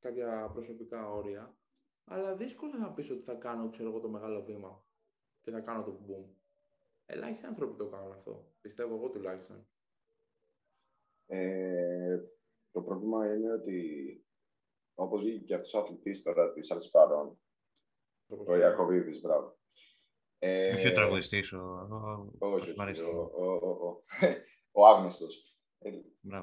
Κάποια 0.00 0.50
προσωπικά 0.52 1.10
όρια, 1.10 1.58
αλλά 2.04 2.36
δύσκολα 2.36 2.78
θα 2.78 2.92
πεις 2.92 3.10
ότι 3.10 3.22
θα 3.22 3.34
κάνω 3.34 3.70
ξέρω 3.70 3.88
εγώ, 3.88 4.00
το 4.00 4.08
μεγάλο 4.08 4.42
βήμα 4.42 4.84
και 5.40 5.50
θα 5.50 5.60
κάνω 5.60 5.82
το 5.84 6.00
boom. 6.08 6.34
Ελάχιστοι 7.06 7.46
άνθρωποι 7.46 7.76
το 7.76 7.88
κάνουν 7.88 8.12
αυτό. 8.12 8.52
Πιστεύω 8.60 8.94
εγώ 8.94 9.10
τουλάχιστον. 9.10 9.68
Ε, 11.26 12.18
το 12.70 12.82
πρόβλημα 12.82 13.34
είναι 13.34 13.52
ότι 13.52 14.22
όπως 14.94 15.20
βγήκε 15.20 15.44
και 15.44 15.54
αυτός 15.54 15.74
ο 15.74 15.78
αθλητής 15.78 16.22
τώρα 16.22 16.52
της 16.52 16.70
Αλσπαρών, 16.70 17.40
ο 18.46 18.56
Ιακωβίδης, 18.56 19.20
μπράβο. 19.20 19.57
Ε, 20.38 20.74
όχι 20.74 20.88
ο 20.88 20.92
τραγουδιστής, 20.92 21.52
ο, 21.52 21.88
όχι, 22.38 22.70
ο, 23.02 23.30
ο, 23.36 23.46
ο, 23.86 24.02
ο 24.72 24.86
άγνωστος. 24.86 25.56
Ε, 25.78 25.90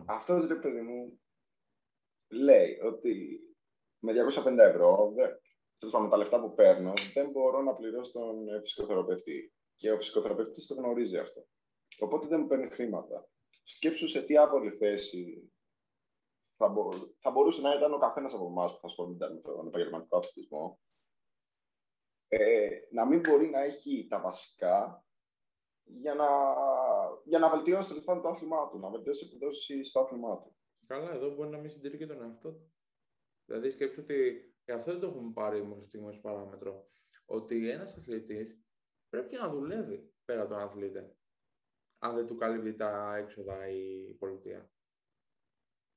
αυτός, 0.05 0.47
ρε 0.47 0.55
παιδί 0.55 0.81
μου, 0.81 1.19
λέει 2.31 2.79
ότι 2.83 3.39
με 3.99 4.13
250 4.43 4.57
ευρώ, 4.57 5.13
τέλος 5.77 5.93
πάντων, 5.93 6.09
τα 6.09 6.17
λεφτά 6.17 6.41
που 6.41 6.53
παίρνω, 6.53 6.93
δεν 7.13 7.29
μπορώ 7.29 7.61
να 7.61 7.75
πληρώσω 7.75 8.11
τον 8.11 8.35
φυσικοθεραπευτή. 8.61 9.53
Και 9.75 9.91
ο 9.91 9.97
φυσικοθεραπευτής 9.97 10.67
το 10.67 10.73
γνωρίζει 10.73 11.17
αυτό. 11.17 11.45
Οπότε 11.99 12.27
δεν 12.27 12.39
μου 12.39 12.47
παίρνει 12.47 12.69
χρήματα. 12.69 13.29
Σκέψου 13.63 14.07
σε 14.07 14.23
τι 14.23 14.37
άβολη 14.37 14.71
θέση 14.71 15.51
θα, 16.57 16.67
μπο... 16.67 16.89
θα 17.19 17.31
μπορούσε 17.31 17.61
να 17.61 17.75
ήταν 17.75 17.93
ο 17.93 17.97
καθένας 17.97 18.33
από 18.33 18.45
εμάς 18.45 18.71
που 18.71 18.79
θα 18.79 18.87
ασχολούνται 18.87 19.29
με 19.29 19.39
τον 19.39 19.67
επαγγελματικό 19.67 20.17
αθλητισμό. 20.17 20.79
Ε, 22.27 22.67
να 22.91 23.05
μην 23.05 23.19
μπορεί 23.19 23.49
να 23.49 23.63
έχει 23.63 24.07
τα 24.09 24.19
βασικά 24.19 25.05
για 25.83 26.13
να, 26.13 26.27
για 27.23 27.39
να 27.39 27.49
βελτιώσει 27.49 27.93
το, 27.93 28.21
το 28.21 28.27
άθλημά 28.27 28.69
του, 28.69 28.79
να 28.79 28.89
βελτιώσει 28.89 29.25
την 29.25 29.35
επιδόση 29.35 29.83
στο 29.83 29.99
άθλημά 29.99 30.41
του. 30.41 30.55
Καλά, 30.87 31.11
εδώ 31.11 31.35
μπορεί 31.35 31.49
να 31.49 31.57
μην 31.57 31.69
συντηρεί 31.69 31.97
και 31.97 32.05
τον 32.05 32.21
εαυτό 32.21 32.51
του. 32.51 32.73
Δηλαδή, 33.45 33.69
σκέψου 33.69 34.01
ότι 34.01 34.49
και 34.65 34.71
αυτό 34.71 34.91
δεν 34.91 34.99
το 34.99 35.07
έχουμε 35.07 35.31
πάρει 35.33 35.63
μέχρι 35.63 35.85
στιγμής 35.85 36.15
ως 36.15 36.21
παράμετρο. 36.21 36.87
Ότι 37.25 37.69
ένας 37.69 37.97
αθλητής 37.97 38.59
πρέπει 39.09 39.29
και 39.29 39.37
να 39.37 39.49
δουλεύει 39.49 40.13
πέρα 40.25 40.41
από 40.41 40.49
τον 40.49 40.59
αθλήτη. 40.59 40.99
Αν 41.97 42.15
δεν 42.15 42.25
του 42.25 42.35
καλύπτει 42.35 42.75
τα 42.75 43.15
έξοδα 43.15 43.67
η 43.69 44.13
πολιτεία. 44.19 44.71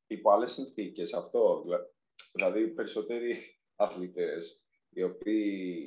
Υπό 0.06 0.30
άλλες 0.30 0.52
συνθήκες, 0.52 1.12
αυτό. 1.12 1.64
Δηλαδή, 2.32 2.68
περισσότεροι 2.68 3.37
αθλητές 3.76 4.62
οι 4.90 5.02
οποίοι 5.02 5.38
έχουν 5.38 5.77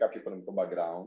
κάποιο 0.00 0.20
οικονομικό 0.20 0.54
background 0.56 1.06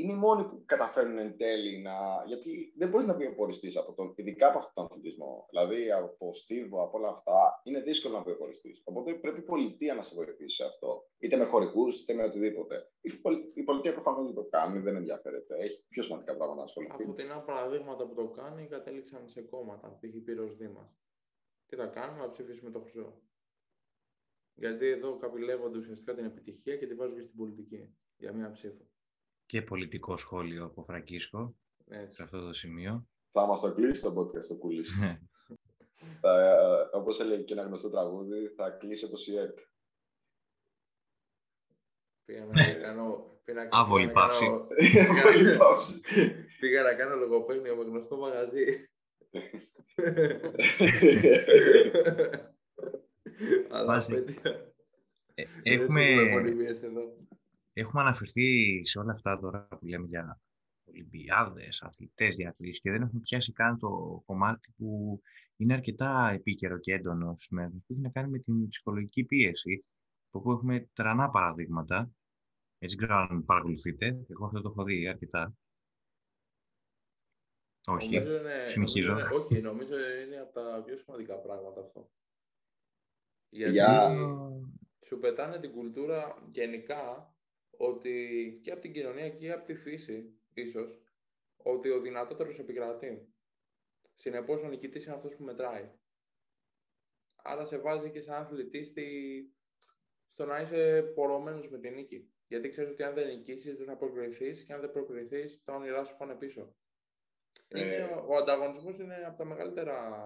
είναι 0.00 0.12
οι 0.12 0.16
μόνοι 0.16 0.44
που 0.44 0.62
καταφέρουν 0.66 1.18
εν 1.18 1.36
τέλει 1.36 1.78
να. 1.78 2.24
Γιατί 2.26 2.72
δεν 2.76 2.88
μπορείς 2.88 3.06
να 3.06 3.14
βιοποριστείς 3.14 3.76
από 3.76 3.92
τον. 3.92 4.12
ειδικά 4.16 4.48
από 4.48 4.58
αυτόν 4.58 4.72
τον 4.74 4.84
αθλητισμό. 4.84 5.46
Δηλαδή 5.50 5.92
από 5.92 6.34
στίβο, 6.34 6.82
από 6.82 6.98
όλα 6.98 7.08
αυτά, 7.08 7.60
είναι 7.62 7.80
δύσκολο 7.80 8.16
να 8.16 8.22
βιοποριστείς. 8.22 8.82
Οπότε 8.84 9.14
πρέπει 9.14 9.38
η 9.38 9.42
πολιτεία 9.42 9.94
να 9.94 10.02
σε 10.02 10.14
βοηθήσει 10.14 10.56
σε 10.56 10.64
αυτό. 10.64 11.08
Είτε 11.18 11.36
με 11.36 11.44
χωρικούς, 11.44 12.00
είτε 12.00 12.14
με 12.14 12.22
οτιδήποτε. 12.24 12.90
Η 13.54 13.62
πολιτεία 13.62 13.92
προφανώς 13.92 14.24
δεν 14.26 14.34
το 14.34 14.44
κάνει, 14.44 14.78
δεν 14.78 14.96
ενδιαφέρεται. 14.96 15.56
Έχει 15.58 15.84
πιο 15.88 16.02
σημαντικά 16.02 16.36
πράγματα 16.36 16.58
να 16.58 16.64
ασχοληθεί. 16.64 17.02
Από 17.02 17.12
την 17.12 17.28
παραδείγματα 17.46 18.06
που 18.06 18.14
το 18.14 18.28
κάνει, 18.28 18.66
κατέληξαν 18.66 19.28
σε 19.28 19.42
κόμματα. 19.42 19.98
Π.χ. 20.00 20.24
πύρος 20.24 20.56
Δήμας. 20.56 20.98
Τι 21.66 21.76
θα 21.76 21.86
κάνουμε, 21.86 22.20
να 22.20 22.30
ψηφίσουμε 22.30 22.70
το 22.70 22.80
χρυσό. 22.80 23.20
Γιατί 24.60 24.86
εδώ 24.86 25.16
κάποιοι 25.16 25.42
λέγονται 25.44 25.78
ουσιαστικά 25.78 26.14
την 26.14 26.24
επιτυχία 26.24 26.76
και 26.76 26.86
τη 26.86 26.94
βάζουν 26.94 27.16
και 27.16 27.22
στην 27.22 27.36
πολιτική 27.36 27.94
για 28.16 28.32
μία 28.32 28.50
ψήφο 28.50 28.90
και 29.50 29.62
πολιτικό 29.62 30.16
σχόλιο 30.16 30.64
από 30.64 30.82
Φραγκίσκο 30.82 31.56
σε 32.08 32.22
αυτό 32.22 32.40
το 32.40 32.52
σημείο. 32.52 33.08
Θα 33.28 33.46
μας 33.46 33.60
το 33.60 33.72
κλείσει 33.72 34.02
το 34.02 34.14
podcast 34.16 34.44
το 34.44 34.58
κουλίσι. 34.58 35.00
Ναι. 35.00 35.18
όπως 36.92 37.20
έλεγε 37.20 37.42
και 37.42 37.52
ένα 37.52 37.62
γνωστό 37.62 37.90
τραγούδι, 37.90 38.48
θα 38.48 38.70
κλείσει 38.70 39.08
το 39.08 39.16
ΣΥΕΡΤ. 39.16 39.58
Πήγα 42.24 42.44
να 42.44 42.74
κάνω... 42.74 43.40
Άβολη 43.70 44.10
παύση. 44.10 44.46
Πήγα 46.60 46.82
να 46.82 46.94
κάνω 46.94 47.16
λογοπαίγνιο 47.16 47.76
με 47.76 47.82
γνωστό 47.82 48.16
μαγαζί. 48.16 48.90
Αλλά 53.76 54.04
ε, 55.34 55.44
Έχουμε... 55.62 56.04
Έχουμε 57.72 58.02
αναφερθεί 58.02 58.80
σε 58.84 58.98
όλα 58.98 59.12
αυτά 59.12 59.38
τώρα 59.38 59.68
που 59.80 59.86
λέμε 59.86 60.06
για 60.06 60.40
Ολυμπιάδες, 60.84 61.82
αθλητές, 61.82 62.36
διακρίσεις 62.36 62.80
και 62.80 62.90
δεν 62.90 63.02
έχουμε 63.02 63.20
πιάσει 63.20 63.52
καν 63.52 63.78
το 63.78 64.22
κομμάτι 64.26 64.74
που 64.76 65.20
είναι 65.56 65.72
αρκετά 65.72 66.30
επίκαιρο 66.34 66.78
και 66.78 66.92
έντονο 66.92 67.34
σήμερα, 67.36 67.68
που 67.68 67.84
έχει 67.92 68.00
να 68.00 68.08
κάνει 68.08 68.30
με 68.30 68.38
την 68.38 68.68
ψυχολογική 68.68 69.24
πίεση, 69.24 69.84
όπου 70.30 70.50
έχουμε 70.52 70.88
τρανά 70.92 71.30
παραδείγματα. 71.30 72.10
Έτσι 72.78 72.96
ξέρω 72.96 73.14
αν 73.14 73.44
παρακολουθείτε. 73.44 74.06
Εγώ 74.28 74.46
αυτό 74.46 74.60
το 74.60 74.68
έχω 74.68 74.84
δει 74.84 75.08
αρκετά. 75.08 75.54
Όχι. 77.86 78.16
είναι, 78.16 78.64
Συνεχίζω. 78.66 79.12
Νομίζω 79.12 79.34
είναι, 79.34 79.42
όχι, 79.42 79.60
νομίζω 79.60 79.94
είναι 80.26 80.36
από 80.40 80.52
τα 80.52 80.82
πιο 80.86 80.96
σημαντικά 80.96 81.34
πράγματα 81.34 81.80
αυτό. 81.80 82.10
Γιατί 83.50 83.80
σου 85.06 85.18
πετάνε 85.18 85.58
την 85.60 85.72
κουλτούρα 85.72 86.48
γενικά 86.50 87.34
ότι 87.70 88.60
και 88.62 88.72
από 88.72 88.80
την 88.80 88.92
κοινωνία 88.92 89.30
και 89.30 89.52
από 89.52 89.64
τη 89.64 89.74
φύση, 89.74 90.40
ίσως, 90.54 91.02
ότι 91.56 91.90
ο 91.90 92.00
δυνατότερος 92.00 92.58
επικρατεί. 92.58 93.34
Συνεπώς, 94.16 94.62
ο 94.62 94.68
νικητής 94.68 95.04
είναι 95.04 95.14
αυτός 95.14 95.36
που 95.36 95.44
μετράει. 95.44 95.90
Άρα 97.42 97.64
σε 97.64 97.78
βάζει 97.78 98.10
και 98.10 98.20
σαν 98.20 98.34
αθλητή 98.34 98.84
στη... 98.84 99.06
στο 100.32 100.44
να 100.44 100.60
είσαι 100.60 101.02
πορωμένος 101.14 101.70
με 101.70 101.78
την 101.78 101.94
νίκη. 101.94 102.32
Γιατί 102.46 102.68
ξέρεις 102.68 102.90
ότι 102.90 103.02
αν 103.02 103.14
δεν 103.14 103.26
νικήσεις 103.26 103.76
δεν 103.76 103.86
θα 103.86 103.96
προκριθείς 103.96 104.64
και 104.64 104.72
αν 104.72 104.80
δεν 104.80 104.90
προκριθείς 104.90 105.62
τα 105.64 105.74
όνειρά 105.74 106.04
σου 106.04 106.16
πάνε 106.16 106.34
πίσω. 106.34 106.74
Ε... 107.68 107.80
Είναι, 107.80 108.24
ο 108.26 108.36
ανταγωνισμός 108.36 108.98
είναι 108.98 109.24
από 109.26 109.36
τα 109.38 109.44
μεγαλύτερα 109.44 110.20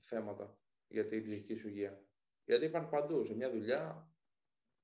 θέματα 0.00 0.58
για 0.88 1.06
την 1.06 1.22
ψυχική 1.22 1.54
σου 1.54 1.68
υγεία. 1.68 2.05
Γιατί 2.46 2.64
υπάρχει 2.64 2.88
παντού. 2.88 3.24
Σε 3.24 3.34
μια 3.34 3.50
δουλειά, 3.50 4.10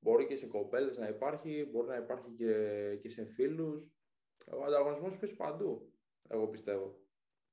Μπορεί 0.03 0.27
και 0.27 0.37
σε 0.37 0.47
κοπέλες 0.47 0.97
να 0.99 1.09
υπάρχει, 1.09 1.69
μπορεί 1.71 1.87
να 1.87 1.97
υπάρχει 1.97 2.31
και, 2.37 2.55
και 3.01 3.09
σε 3.09 3.25
φίλους. 3.25 3.91
Ο 4.47 4.65
ανταγωνισμός 4.65 5.17
παίζει 5.17 5.37
παντού, 5.37 5.93
εγώ 6.29 6.49
πιστεύω. 6.49 7.01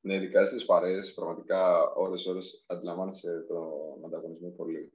Ναι, 0.01 0.15
ειδικά 0.15 0.43
στις 0.43 0.65
παρέες, 0.65 1.13
πραγματικά 1.13 1.91
ώρες 1.93 2.25
ώρες 2.25 2.65
αντιλαμβάνεσαι 2.67 3.45
τον 3.47 4.05
ανταγωνισμό 4.05 4.49
πολύ. 4.49 4.93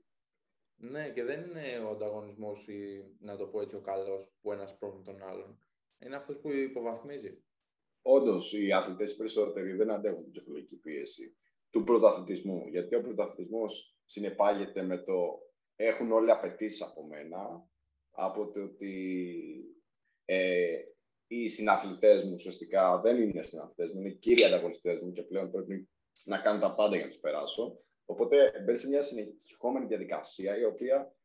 Ναι, 0.76 1.12
και 1.12 1.24
δεν 1.24 1.40
είναι 1.42 1.84
ο 1.86 1.90
ανταγωνισμός, 1.90 2.68
ή, 2.68 3.04
να 3.18 3.36
το 3.36 3.46
πω 3.46 3.60
έτσι, 3.60 3.76
ο 3.76 3.80
καλός, 3.80 4.32
που 4.40 4.52
ένας 4.52 4.76
πρόβλημα 4.78 5.04
τον 5.04 5.22
άλλον. 5.22 5.58
Είναι 5.98 6.16
αυτός 6.16 6.38
που 6.38 6.52
υποβαθμίζει. 6.52 7.44
Όντως, 8.02 8.52
οι 8.52 8.72
αθλητές 8.72 9.16
περισσότεροι 9.16 9.72
δεν 9.72 9.90
αντέχουν 9.90 10.22
την 10.22 10.32
ψυχολογική 10.32 10.76
πίεση 10.76 11.36
του 11.70 11.84
πρωταθλητισμού. 11.84 12.66
Γιατί 12.68 12.94
ο 12.94 13.00
πρωταθλητισμός 13.00 13.93
συνεπάγεται 14.04 14.82
με 14.82 14.98
το 14.98 15.38
έχουν 15.76 16.12
όλοι 16.12 16.30
απαιτήσεις 16.30 16.82
από 16.82 17.06
μένα, 17.06 17.68
από 18.10 18.50
το 18.50 18.62
ότι 18.62 19.24
ε, 20.24 20.78
οι 21.26 21.46
συναθλητές 21.46 22.24
μου 22.24 22.32
ουσιαστικά 22.34 23.00
δεν 23.00 23.22
είναι 23.22 23.42
συναθλητές 23.42 23.92
μου, 23.92 24.00
είναι 24.00 24.10
κύριοι 24.10 24.44
ανταγωνιστές 24.44 25.00
μου 25.00 25.12
και 25.12 25.22
πλέον 25.22 25.50
πρέπει 25.50 25.88
να 26.24 26.38
κάνω 26.38 26.60
τα 26.60 26.74
πάντα 26.74 26.96
για 26.96 27.04
να 27.04 27.10
τους 27.10 27.20
περάσω. 27.20 27.78
Οπότε 28.04 28.62
μπαίνει 28.64 28.78
σε 28.78 28.88
μια 28.88 29.02
συνεχιζόμενη 29.02 29.86
διαδικασία 29.86 30.58
η 30.58 30.64
οποία 30.64 31.16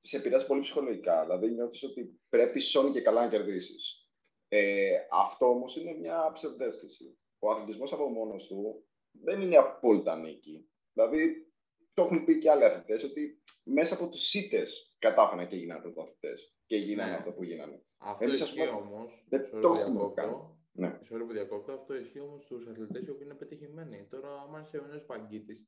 σε 0.00 0.16
επηρεάζει 0.16 0.46
πολύ 0.46 0.60
ψυχολογικά. 0.60 1.22
Δηλαδή 1.22 1.50
νιώθεις 1.50 1.82
ότι 1.82 2.20
πρέπει 2.28 2.60
σώνει 2.60 2.90
και 2.90 3.00
καλά 3.00 3.24
να 3.24 3.30
κερδίσεις. 3.30 4.10
Ε, 4.48 4.96
αυτό 5.10 5.46
όμως 5.46 5.76
είναι 5.76 5.92
μια 5.92 6.30
ψευδέστηση. 6.34 7.18
Ο 7.38 7.50
αθλητισμός 7.50 7.92
από 7.92 8.08
μόνος 8.08 8.46
του 8.46 8.86
δεν 9.10 9.40
είναι 9.40 9.56
απόλυτα 9.56 10.16
νίκη. 10.16 10.71
Δηλαδή 10.92 11.52
το 11.94 12.02
έχουν 12.02 12.24
πει 12.24 12.38
και 12.38 12.50
άλλοι 12.50 12.64
αθλητές 12.64 13.04
ότι 13.04 13.42
μέσα 13.64 13.94
από 13.94 14.08
τους 14.08 14.20
ΣΥΤΕ 14.20 14.62
κατάφεραν 14.98 15.46
και 15.46 15.56
έγιναν 15.56 15.82
πρωταθλητές 15.82 16.54
και 16.66 16.76
γίνανε 16.76 17.10
ναι. 17.10 17.16
αυτό 17.16 17.30
που 17.32 17.44
γίνανε. 17.44 17.82
Αυτό 17.98 18.24
Εμείς, 18.24 18.40
ισχύει 18.40 18.68
όμως. 18.68 19.24
Δεν 19.28 19.60
το 19.60 19.68
έχουμε 19.68 20.12
κάνει. 20.14 20.34
Ναι. 20.72 20.98
Sorry 21.10 21.22
που 21.26 21.32
διακόπτω. 21.32 21.72
Αυτό 21.72 21.94
ισχύει 21.94 22.20
όμως 22.20 22.44
στους 22.44 22.66
αθλητές 22.66 23.06
οι 23.06 23.10
οποίοι 23.10 23.26
είναι 23.30 23.38
πετυχημένοι. 23.38 24.06
Τώρα, 24.10 24.40
άμα 24.40 24.60
είσαι 24.60 24.78
ο 24.78 24.86
νέο 24.86 25.00
παγκίτης 25.00 25.66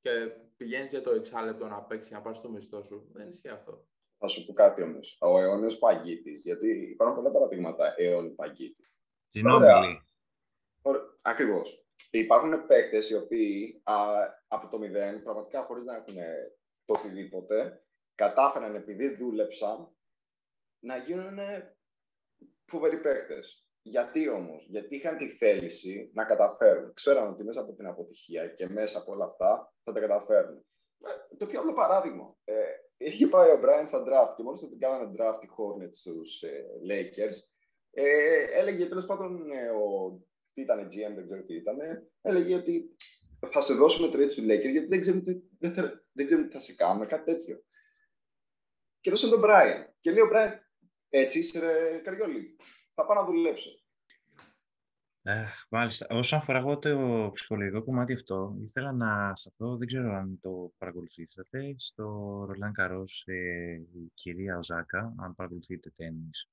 και 0.00 0.10
πηγαίνεις 0.56 0.90
για 0.90 1.02
το 1.02 1.10
εξάλεπτο 1.10 1.66
να 1.66 1.82
παίξεις 1.82 2.10
να 2.10 2.20
πάρεις 2.20 2.40
το 2.40 2.50
μισθό 2.50 2.82
σου, 2.82 3.08
δεν 3.12 3.28
ισχύει 3.28 3.48
αυτό. 3.48 3.86
Θα 4.18 4.26
σου 4.26 4.46
πω 4.46 4.52
κάτι 4.52 4.82
όμως. 4.82 5.18
Ο 5.20 5.40
αιώνιος 5.40 5.78
παγκίτης, 5.78 6.42
γιατί 6.42 6.68
υπάρχουν 6.68 7.16
πολλά 7.16 7.30
παραδείγματα 7.30 7.94
αιώνιου 7.96 8.34
παγκίτη. 8.34 8.88
Τζινόμπιλι. 9.30 10.02
Ακριβώς. 11.22 11.87
Υπάρχουν 12.10 12.66
παίκτες 12.66 13.10
οι 13.10 13.14
οποίοι 13.14 13.80
α, 13.84 13.94
από 14.48 14.68
το 14.68 14.78
μηδέν, 14.78 15.22
πραγματικά 15.22 15.62
χωρίς 15.62 15.84
να 15.84 15.96
έχουν 15.96 16.16
το 16.84 16.94
οτιδήποτε, 16.98 17.82
κατάφεραν 18.14 18.74
επειδή 18.74 19.14
δούλεψαν 19.14 19.96
να 20.84 20.96
γίνουν 20.96 21.38
φοβεροί 22.64 23.00
παίκτες. 23.00 23.68
Γιατί 23.82 24.28
όμως, 24.28 24.66
γιατί 24.68 24.94
είχαν 24.94 25.16
τη 25.16 25.28
θέληση 25.28 26.10
να 26.14 26.24
καταφέρουν. 26.24 26.92
Ξέραν 26.92 27.28
ότι 27.28 27.44
μέσα 27.44 27.60
από 27.60 27.72
την 27.72 27.86
αποτυχία 27.86 28.48
και 28.48 28.68
μέσα 28.68 28.98
από 28.98 29.12
όλα 29.12 29.24
αυτά 29.24 29.74
θα 29.84 29.92
τα 29.92 30.00
καταφέρουν. 30.00 30.66
Ε, 31.04 31.36
το 31.36 31.46
πιο 31.46 31.60
απλό 31.60 31.72
παράδειγμα. 31.72 32.36
Ε, 32.44 32.64
είχε 32.96 33.26
πάει 33.26 33.50
ο 33.50 33.60
Brian 33.62 33.84
στα 33.86 34.02
draft 34.06 34.32
και 34.36 34.42
μόλις 34.42 34.60
την 34.60 34.78
κάνανε 34.78 35.14
draft 35.18 35.42
οι 35.42 35.48
Hornets 35.56 35.94
στους 35.94 36.42
ε, 36.42 36.64
Lakers, 36.88 37.36
ε, 37.90 38.42
έλεγε 38.58 38.86
τέλος 38.86 39.06
πάντων 39.06 39.50
ε, 39.50 39.70
ο. 39.70 40.12
Τι 40.58 40.64
ήταν, 40.64 40.86
GM, 40.86 41.14
δεν 41.14 41.24
ξέρω 41.24 41.42
τι 41.42 41.54
ήταν. 41.54 41.76
Έλεγε 42.20 42.54
ότι 42.54 42.96
θα 43.46 43.60
σε 43.60 43.74
δώσουμε 43.74 44.08
τρίτο 44.10 44.30
στου 44.30 44.42
Lakers 44.42 44.70
γιατί 44.70 44.86
δεν 44.86 45.00
ξέρουμε, 45.00 45.22
τι, 45.22 45.40
δεν, 45.58 45.72
θα, 45.72 46.04
δεν 46.12 46.26
ξέρουμε 46.26 46.46
τι 46.46 46.52
θα 46.52 46.60
σε 46.60 46.74
κάνουμε, 46.74 47.06
κάτι 47.06 47.24
τέτοιο. 47.24 47.62
Και 49.00 49.10
δώσε 49.10 49.28
τον 49.28 49.40
Brian. 49.44 49.92
Και 50.00 50.10
λέει 50.10 50.22
ο 50.22 50.28
Brian, 50.32 50.52
έτσι 51.08 51.38
είσαι 51.38 51.58
ρε 51.60 51.98
Καριόλη, 51.98 52.56
θα 52.94 53.06
πάω 53.06 53.16
να 53.16 53.24
δουλέψω. 53.24 53.70
Ε, 55.22 55.44
μάλιστα. 55.70 56.16
Όσον 56.16 56.38
αφορά 56.38 56.58
εγώ 56.58 56.78
το 56.78 57.30
ψυχολογικό 57.32 57.84
κομμάτι 57.84 58.12
αυτό, 58.12 58.56
ήθελα 58.62 58.92
να 58.92 59.34
σταθώ, 59.34 59.76
δεν 59.76 59.86
ξέρω 59.86 60.12
αν 60.14 60.38
το 60.40 60.72
παρακολουθήσατε, 60.78 61.74
στο 61.76 62.04
Ρολάν 62.48 62.72
Καρός 62.72 63.24
ε, 63.26 63.72
η 63.74 64.10
κυρία 64.14 64.56
Οζάκα, 64.56 65.14
αν 65.18 65.34
παρακολουθείτε 65.34 65.90
τέννις, 65.96 66.50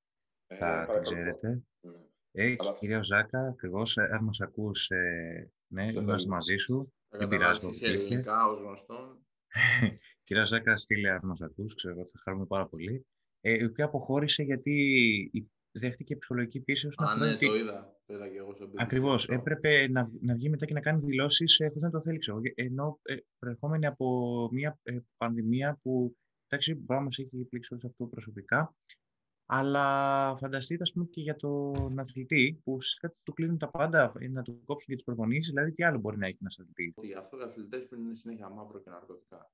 Ε, 0.47 0.55
θα 0.55 0.65
την 0.65 0.75
παρακολουθώ. 0.75 1.01
ξέρετε. 1.01 1.63
Ναι. 1.81 1.91
Ε, 2.37 2.55
Αλλά- 2.57 2.77
κυρία 2.79 2.97
Οζάκα, 2.97 3.39
ακριβώς, 3.47 3.97
αν 3.97 4.23
μας 4.23 4.39
ακούς, 4.41 4.89
ε, 4.89 5.51
ναι, 5.67 5.81
Σε 5.83 5.87
είμαστε 5.91 6.01
θέλουμε. 6.15 6.35
μαζί 6.35 6.55
σου. 6.55 6.93
Θα 7.09 7.17
Δεν 7.17 7.27
πειράζει, 7.27 7.59
καταβάλεις 7.59 7.77
σε 7.77 7.85
βοηθήθηκε. 7.85 8.13
ελληνικά 8.13 8.47
ως 8.47 8.59
γνωστόν. 8.59 9.25
Κυρία 10.23 10.43
Ζάκα, 10.43 10.75
στείλε 10.75 11.09
αν 11.09 11.19
μας 11.23 11.41
ακούς, 11.41 11.75
ξέρω, 11.75 11.95
θα 11.95 12.19
χαρούμε 12.23 12.45
πάρα 12.45 12.67
πολύ. 12.67 13.05
Ε, 13.41 13.51
η 13.53 13.63
οποία 13.63 13.85
αποχώρησε 13.85 14.43
γιατί 14.43 14.71
η- 15.31 15.49
δέχτηκε 15.71 16.15
ψυχολογική 16.15 16.59
πίεση 16.59 16.87
όσον 16.87 17.05
Α, 17.07 17.11
αφορά 17.11 17.25
ναι, 17.25 17.33
ότι 17.33 17.45
το 17.47 17.55
είδα. 17.55 17.99
Το 18.05 18.13
είδα 18.13 18.29
και 18.29 18.37
εγώ 18.37 18.53
στο 18.53 18.65
BBC. 18.65 18.73
Ακριβώς. 18.77 19.21
αυτό. 19.23 19.33
Έπρεπε 19.33 19.87
να, 19.87 20.03
βγ- 20.03 20.23
να 20.23 20.33
βγει 20.33 20.49
μετά 20.49 20.65
και 20.65 20.73
να 20.73 20.79
κάνει 20.81 20.99
δηλώσεις 21.05 21.59
ε, 21.59 21.67
χωρίς 21.67 21.83
να 21.83 21.89
το 21.89 22.01
θέλει. 22.01 22.17
ξέρω. 22.17 22.39
Ενώ 22.55 22.99
ε, 23.03 23.15
προερχόμενη 23.39 23.85
από 23.85 24.49
μια 24.51 24.79
ε, 24.83 24.97
πανδημία 25.17 25.79
που 25.81 26.15
εντάξει, 26.47 26.73
μπορεί 26.73 26.99
να 26.99 27.05
μας 27.05 27.17
έχει 27.17 27.45
πλήξει 27.49 27.73
όλους 27.73 27.85
αυτό 27.85 28.05
προσωπικά, 28.05 28.75
αλλά 29.45 30.35
φανταστείτε 30.35 30.81
ας 30.81 30.91
πούμε 30.93 31.05
και 31.05 31.21
για 31.21 31.35
τον 31.35 31.99
αθλητή 31.99 32.61
που 32.63 32.73
ουσιαστικά 32.73 33.13
του 33.23 33.33
κλείνουν 33.33 33.57
τα 33.57 33.69
πάντα 33.69 34.11
ε, 34.19 34.27
να 34.27 34.41
του 34.41 34.61
κόψουν 34.65 34.87
και 34.87 34.95
τις 34.95 35.03
προπονήσεις, 35.03 35.53
δηλαδή 35.53 35.71
τι 35.71 35.83
άλλο 35.83 35.99
μπορεί 35.99 36.17
να 36.17 36.27
έχει 36.27 36.37
ένας 36.41 36.59
αθλητής. 36.59 36.93
Ότι 36.95 37.07
γι' 37.07 37.13
αυτό 37.13 37.37
οι 37.39 37.43
αθλητές 37.43 37.87
πίνουν 37.87 38.15
συνέχεια 38.15 38.49
μαύρο 38.49 38.79
και 38.79 38.89
ναρκωτικά. 38.89 39.51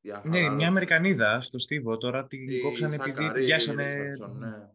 Για 0.00 0.22
Ναι, 0.24 0.30
μια 0.30 0.40
χαλάρωση. 0.40 0.66
Αμερικανίδα 0.66 1.40
στο 1.40 1.58
Στίβο 1.58 1.96
τώρα 1.96 2.26
την 2.26 2.48
Η 2.48 2.60
κόψανε 2.60 2.94
επειδή 2.94 3.10
Σακαρή 3.10 3.38
την 3.38 3.44
πιάσανε. 3.44 3.94
Ρίτσαρτσον, 3.94 4.38
ναι. 4.38 4.70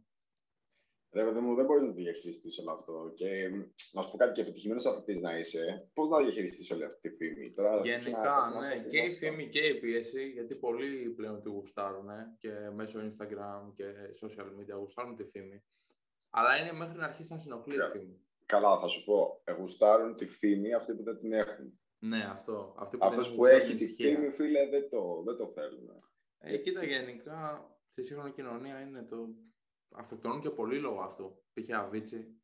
Ρε 1.11 1.23
παιδί 1.23 1.39
μου, 1.39 1.55
δεν 1.55 1.65
μπορείς 1.65 1.81
να 1.81 1.87
το 1.87 1.93
διαχειριστείς 1.93 2.57
όλο 2.59 2.71
αυτό. 2.71 3.11
Και 3.15 3.49
μ, 3.49 3.61
να 3.91 4.01
σου 4.01 4.11
πω 4.11 4.17
κάτι 4.17 4.31
και 4.31 4.41
επιτυχημένος 4.41 4.85
αθλητής 4.85 5.21
να 5.21 5.37
είσαι, 5.37 5.89
πώς 5.93 6.09
να 6.09 6.17
διαχειριστείς 6.17 6.71
όλη 6.71 6.83
αυτή 6.83 7.09
τη 7.09 7.15
φήμη; 7.15 7.49
Τώρα, 7.49 7.69
θα 7.69 7.75
αρχίσουμε 7.75 8.09
Γενικά, 8.09 8.29
να- 8.53 8.61
ναι, 8.61 8.75
να- 8.75 8.81
και 8.89 8.97
η 8.97 9.01
να- 9.01 9.07
φήμη 9.09 9.49
και 9.49 9.59
η 9.59 9.79
πίεση, 9.79 10.23
γιατί 10.29 10.55
πολλοί 10.59 11.09
πλέον 11.09 11.41
τη 11.41 11.49
γουστάρουν 11.49 12.09
ε, 12.09 12.35
και 12.37 12.49
μέσω 12.73 12.99
Instagram 12.99 13.71
και 13.73 13.85
social 14.21 14.45
media 14.45 14.77
γουστάρουν 14.79 15.15
τη 15.15 15.23
φήμη. 15.23 15.63
Αλλά 16.29 16.57
είναι 16.57 16.71
μέχρι 16.73 16.97
να 16.97 17.05
αρχίσει 17.05 17.31
να 17.31 17.37
συνοχλεί 17.37 17.75
η 17.75 17.77
Yeah. 17.81 17.91
φήμη. 17.91 18.19
Καλά, 18.45 18.79
θα 18.79 18.87
σου 18.87 19.03
πω. 19.03 19.41
Γουστάρουν 19.57 20.15
τη 20.15 20.25
φήμη 20.25 20.73
αυτοί 20.73 20.93
που 20.93 21.03
δεν 21.03 21.17
την 21.19 21.34
έχουν. 21.34 21.79
Ναι, 21.99 22.23
αυτό. 22.31 22.75
Αυτή 22.77 22.97
που 22.97 23.05
Αυτός 23.05 23.27
δεν 23.27 23.36
που 23.36 23.41
γουστάρουν 23.41 23.65
έχει 23.69 23.77
τη 23.77 23.84
ησυχία. 23.84 24.15
φήμη, 24.15 24.29
φίλε, 24.29 24.69
δεν 24.69 24.89
το, 24.89 25.21
δεν 25.25 25.36
το 25.36 25.47
θέλουν. 25.47 25.89
Ε, 26.39 26.57
κοίτα, 26.57 26.84
γενικά 26.86 27.67
στη 27.91 28.03
σύγχρονη 28.03 28.31
κοινωνία 28.31 28.79
είναι 28.81 29.03
το. 29.10 29.17
Αυτοκτονούν 29.91 30.41
και 30.41 30.49
πολύ 30.49 30.80
λόγω 30.80 31.02
αυτού. 31.02 31.43
Π.χ. 31.54 31.69
Αβίτσι. 31.73 32.41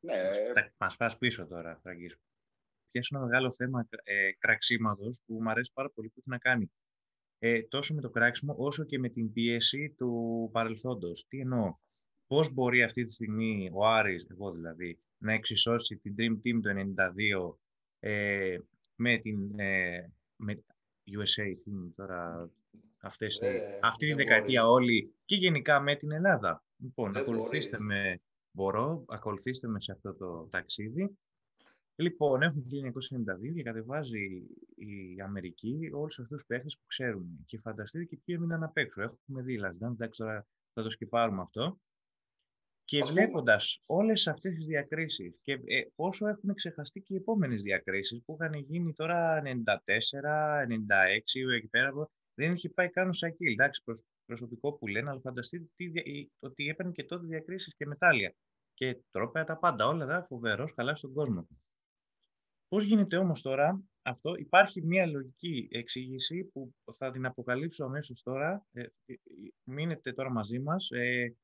Ναι, 0.00 0.30
Τα- 0.54 0.72
Μας 0.78 0.96
πας 0.96 1.18
πίσω 1.18 1.46
τώρα, 1.46 1.78
Φραγκής. 1.82 2.16
Πιάσω 2.90 3.16
ένα 3.16 3.24
μεγάλο 3.26 3.52
θέμα 3.52 3.88
ε, 4.02 4.32
κραξίματος 4.38 5.20
που 5.26 5.42
μου 5.42 5.50
αρέσει 5.50 5.70
πάρα 5.74 5.90
πολύ 5.90 6.08
που 6.08 6.14
έχει 6.18 6.28
να 6.28 6.38
κάνει 6.38 6.72
ε, 7.38 7.62
τόσο 7.62 7.94
με 7.94 8.00
το 8.00 8.10
κράξιμο 8.10 8.54
όσο 8.58 8.84
και 8.84 8.98
με 8.98 9.08
την 9.08 9.32
πίεση 9.32 9.94
του 9.96 10.48
παρελθόντος. 10.52 11.26
Τι 11.28 11.40
εννοώ; 11.40 11.74
Πώς 12.26 12.52
μπορεί 12.52 12.82
αυτή 12.82 13.04
τη 13.04 13.12
στιγμή 13.12 13.70
ο 13.72 13.86
Άρης, 13.86 14.26
εγώ 14.30 14.52
δηλαδή, 14.52 14.98
να 15.18 15.32
εξισώσει 15.32 15.96
την 15.96 16.14
Dream 16.18 16.32
Team 16.32 16.60
του 16.62 16.94
92 16.96 17.58
ε, 17.98 18.58
με 18.96 19.18
την 19.18 19.58
ε, 19.58 20.12
με 20.36 20.64
USA 21.10 21.46
Team 21.46 21.92
τώρα 21.94 22.50
αυτές, 23.04 23.40
οι- 23.40 23.46
Ε, 23.46 23.78
αυτή 23.82 24.06
τη 24.06 24.12
δεν 24.12 24.16
δεκαετία 24.16 24.62
μπορείς. 24.64 24.76
όλοι 24.76 25.14
και 25.24 25.36
γενικά 25.36 25.80
με 25.80 25.96
την 25.96 26.10
Ελλάδα. 26.12 26.64
Λοιπόν, 26.76 27.12
Δεν 27.12 27.22
ακολουθήστε 27.22 27.76
μπορείς. 27.76 27.86
με, 27.94 28.20
μπορώ, 28.50 29.04
ακολουθήστε 29.08 29.68
με 29.68 29.80
σε 29.80 29.92
αυτό 29.92 30.14
το 30.14 30.48
ταξίδι. 30.50 31.18
Λοιπόν, 31.96 32.42
έχουμε 32.42 32.62
το 32.62 32.68
1992 32.68 33.52
και 33.54 33.62
κατεβάζει 33.62 34.46
η 34.74 35.20
Αμερική 35.24 35.90
όλους 35.92 36.18
αυτούς 36.18 36.36
τους 36.36 36.46
παίχτες 36.46 36.76
που 36.78 36.84
ξέρουν. 36.86 37.44
Και 37.46 37.58
φανταστείτε 37.58 38.04
και 38.04 38.18
ποιοι 38.24 38.34
έμειναν 38.38 38.62
απ' 38.62 38.76
έξω. 38.76 39.02
Έχουμε 39.02 39.42
δει, 39.42 39.56
Λασδάν, 39.58 39.92
εντάξει 39.92 40.22
τώρα 40.22 40.46
θα 40.72 40.82
το 40.82 40.90
σκυπάρουμε 40.90 41.40
αυτό. 41.42 41.78
Και 42.84 43.00
Ας 43.00 43.08
πούμε. 43.08 43.20
βλέποντας 43.20 43.82
όλες 43.86 44.26
αυτές 44.28 44.54
τις 44.54 44.66
διακρίσεις 44.66 45.38
και 45.42 45.52
ε, 45.52 45.82
πόσο 45.94 46.28
έχουν 46.28 46.54
ξεχαστεί 46.54 47.00
και 47.00 47.14
οι 47.14 47.16
επόμενες 47.16 47.62
διακρίσεις 47.62 48.22
που 48.24 48.36
είχαν 48.40 48.54
γίνει 48.54 48.92
τώρα 48.92 49.42
94, 49.42 50.60
96, 50.66 51.54
εκεί 51.54 51.68
πέρα, 51.68 51.90
που 51.92 52.10
δεν 52.34 52.52
είχε 52.52 52.68
πάει 52.70 52.90
καν 52.90 53.08
ο 53.08 53.12
Σακίλ. 53.12 53.52
Εντάξει, 53.52 53.82
προσ- 53.84 54.06
προσωπικό 54.24 54.72
που 54.72 54.86
λένε, 54.86 55.10
αλλά 55.10 55.20
φανταστείτε 55.20 55.66
τι, 55.76 55.88
δια- 55.88 56.04
η- 56.04 56.30
ότι 56.38 56.68
έπαιρνε 56.68 56.92
και 56.92 57.04
τότε 57.04 57.26
διακρίσεις 57.26 57.74
και 57.76 57.86
μετάλλια. 57.86 58.34
Και 58.74 58.98
τρόπαια 59.10 59.44
τα 59.44 59.58
πάντα, 59.58 59.86
όλα 59.86 60.06
τα 60.06 60.24
φοβερός, 60.24 60.74
καλά 60.74 60.94
στον 60.94 61.12
κόσμο. 61.12 61.48
Πώς 62.68 62.84
γίνεται 62.84 63.16
όμως 63.16 63.42
τώρα 63.42 63.82
αυτό, 64.02 64.34
υπάρχει 64.34 64.82
μια 64.82 65.06
λογική 65.06 65.68
εξήγηση 65.70 66.44
που 66.44 66.74
θα 66.92 67.10
την 67.10 67.26
αποκαλύψω 67.26 67.84
αμέσως 67.84 68.22
τώρα, 68.22 68.66
ε, 68.72 68.80
ε, 68.82 69.14
μείνετε 69.64 70.12
τώρα 70.12 70.30
μαζί 70.30 70.58
μας, 70.58 70.90
ε, 70.90 71.36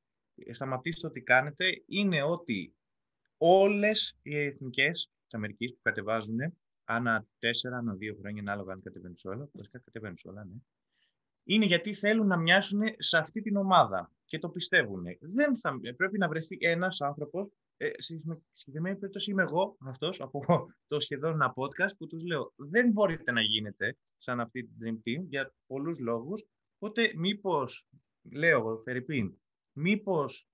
σταματήστε 0.49 1.07
ό,τι 1.07 1.21
κάνετε, 1.21 1.65
είναι 1.85 2.23
ότι 2.23 2.75
όλες 3.37 4.17
οι 4.21 4.37
εθνικές 4.37 5.09
της 5.23 5.33
Αμερικής 5.33 5.73
που 5.73 5.79
κατεβάζουν 5.81 6.37
ανά 6.83 7.25
τέσσερα, 7.39 7.77
ανά 7.77 7.95
δύο 7.95 8.15
χρόνια, 8.19 8.41
ανάλογα 8.41 8.73
αν 8.73 8.81
κατεβαίνουν 8.81 9.15
σε 9.15 9.27
όλα, 9.27 9.49
βασικά 9.53 9.79
κατεβαίνουν 9.79 10.17
σε 10.17 10.27
όλα, 10.27 10.45
ναι, 10.45 10.55
είναι 11.43 11.65
γιατί 11.65 11.93
θέλουν 11.93 12.27
να 12.27 12.37
μοιάσουν 12.37 12.81
σε 12.97 13.17
αυτή 13.17 13.41
την 13.41 13.57
ομάδα 13.57 14.11
και 14.25 14.39
το 14.39 14.49
πιστεύουν. 14.49 15.03
Δεν 15.19 15.57
θα, 15.57 15.79
πρέπει 15.95 16.17
να 16.17 16.27
βρεθεί 16.27 16.57
ένας 16.59 17.01
άνθρωπος, 17.01 17.49
ε, 17.77 17.89
στη 17.97 18.21
συγκεκριμένη 18.51 18.97
περίπτωση 18.97 19.31
είμαι 19.31 19.41
εγώ 19.41 19.77
αυτός 19.79 20.21
από 20.25 20.39
το 20.87 20.99
σχεδόν 20.99 21.33
ένα 21.33 21.53
podcast 21.55 21.97
που 21.97 22.07
τους 22.07 22.23
λέω 22.23 22.53
δεν 22.55 22.91
μπορείτε 22.91 23.31
να 23.31 23.41
γίνετε 23.41 23.97
σαν 24.17 24.39
αυτή 24.39 24.63
την 24.63 24.75
Dream 24.81 25.07
Team 25.07 25.25
για 25.27 25.53
πολλούς 25.67 25.99
λόγους, 25.99 26.43
οπότε 26.77 27.11
μήπως, 27.15 27.87
λέω 28.31 28.59
εγώ, 28.59 28.77
Φερρυπίν, 28.77 29.37
μήπως 29.71 30.45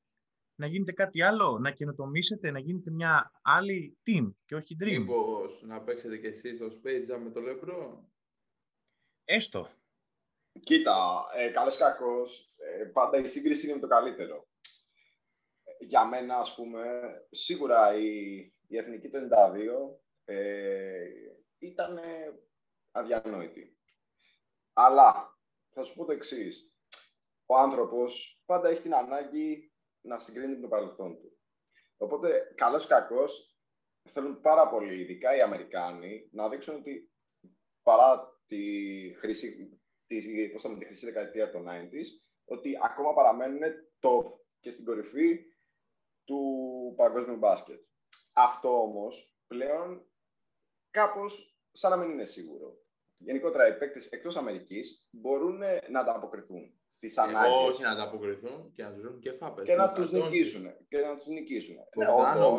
να 0.59 0.67
γίνετε 0.67 0.91
κάτι 0.91 1.21
άλλο, 1.21 1.59
να 1.59 1.71
καινοτομήσετε, 1.71 2.51
να 2.51 2.59
γίνετε 2.59 2.91
μια 2.91 3.31
άλλη 3.41 3.97
team 4.05 4.31
και 4.45 4.55
όχι 4.55 4.77
dream. 4.79 4.97
Μήπως 4.97 5.61
να 5.63 5.81
παίξετε 5.81 6.17
κι 6.17 6.25
εσείς 6.25 6.55
στο 6.55 6.67
Space 6.67 7.11
Jam 7.11 7.19
με 7.23 7.29
το 7.29 7.41
LeBron; 7.43 7.97
Έστω. 9.23 9.67
Κοίτα, 10.59 11.25
ε, 11.35 11.49
καλός 11.49 11.77
κακός, 11.77 12.53
ε, 12.57 12.83
πάντα 12.83 13.17
η 13.17 13.25
σύγκριση 13.25 13.65
είναι 13.65 13.75
με 13.75 13.81
το 13.81 13.87
καλύτερο. 13.87 14.47
Ε, 15.63 15.85
Για 15.85 16.05
μένα, 16.05 16.35
ας 16.37 16.55
πούμε, 16.55 17.01
σίγουρα 17.29 17.95
η, 17.95 18.35
η 18.67 18.77
Εθνική 18.77 19.09
του 19.09 19.17
92 19.17 19.99
ε, 20.25 21.07
ήταν 21.57 21.99
αδιανόητη. 22.91 23.77
Αλλά, 24.73 25.37
θα 25.69 25.81
σου 25.81 25.95
πω 25.95 26.05
το 26.05 26.11
εξής. 26.11 26.71
Ο 27.45 27.57
άνθρωπος 27.57 28.41
πάντα 28.45 28.69
έχει 28.69 28.81
την 28.81 28.95
ανάγκη 28.95 29.73
να 30.01 30.19
συγκρίνει 30.19 30.55
με 30.55 30.61
το 30.61 30.67
παρελθόν 30.67 31.17
του. 31.17 31.37
Οπότε, 31.97 32.53
καλός 32.55 32.83
ή 32.83 32.87
κακός, 32.87 33.57
θέλουν 34.09 34.41
πάρα 34.41 34.69
πολύ, 34.69 35.01
ειδικά 35.01 35.35
οι 35.35 35.41
Αμερικάνοι, 35.41 36.29
να 36.31 36.49
δείξουν 36.49 36.75
ότι 36.75 37.11
παρά 37.83 38.39
τη 38.45 38.57
χρήση 39.17 39.79
της, 40.07 40.51
πώς 40.51 40.61
θα 40.61 40.67
λέμε, 40.67 40.79
τη 40.79 40.85
χρυσή 40.85 41.05
δεκαετία 41.05 41.51
των 41.51 41.65
90s, 41.67 42.07
ότι 42.45 42.77
ακόμα 42.83 43.13
παραμένουν 43.13 43.59
top 43.99 44.25
και 44.59 44.71
στην 44.71 44.85
κορυφή 44.85 45.39
του 46.25 46.39
παγκόσμιου 46.95 47.37
μπάσκετ. 47.37 47.79
Αυτό 48.33 48.81
όμως 48.81 49.33
πλέον 49.47 50.05
κάπως 50.91 51.57
σαν 51.71 51.91
να 51.91 51.97
μην 51.97 52.09
είναι 52.09 52.25
σίγουρο. 52.25 52.77
γενικότερα 53.17 53.67
οι 53.67 53.77
παίκτες 53.77 54.07
εκτός 54.07 54.37
Αμερικής 54.37 55.07
μπορούν 55.11 55.57
να 55.89 55.99
ανταποκριθούν 55.99 56.73
στις 56.87 57.17
ανάγκες. 57.17 57.51
Όχι 57.67 57.83
να 57.83 57.91
ανταποκριθούν 57.91 58.71
και 58.73 58.83
να 58.83 58.91
τους 58.91 59.01
δουν 59.01 59.19
και 59.19 59.31
φάπες. 59.31 59.65
Και 59.65 59.75
να 59.75 59.91
τους 59.91 60.11
νικήσουν. 60.11 60.65
Και 60.87 60.99
να 60.99 61.15
τους 61.15 61.27
νικήσουν. 61.27 61.75
Ναι, 61.95 62.07
ο 62.07 62.57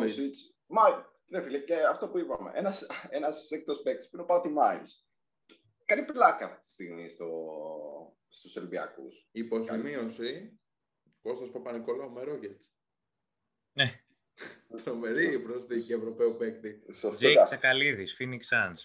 Μα, 0.67 1.11
ναι, 1.25 1.41
φίλε, 1.41 1.59
και 1.59 1.75
αυτό 1.75 2.09
που 2.09 2.17
είπαμε. 2.17 2.51
Ένας 2.53 2.89
ένας 3.09 3.51
εκτός 3.51 3.81
παίκτης 3.81 4.09
που 4.09 4.15
είναι 4.15 4.23
ο 4.23 4.25
Πάτι 4.25 4.49
Μάιλς. 4.49 5.08
Κάνει 5.89 6.03
πλάκα 6.03 6.45
αυτή 6.45 6.59
τη 6.59 6.71
στιγμή 6.71 7.09
στο, 7.09 7.27
στους 8.27 8.55
Ολυμπιακούς. 8.55 9.27
Υποσημείωση, 9.31 10.59
Κώστας 11.21 11.49
Παπα-Νικολάου 11.49 12.11
με 12.11 12.23
Rockets. 12.23 12.59
Ναι. 13.73 14.01
Τρομερή 14.83 15.39
προσθήκη 15.39 15.93
Ευρωπαίου 15.93 16.35
παίκτη. 16.37 16.85
Τζέικ 17.09 17.43
Τσακαλίδης, 17.43 18.17
Phoenix 18.19 18.39
Suns. 18.39 18.79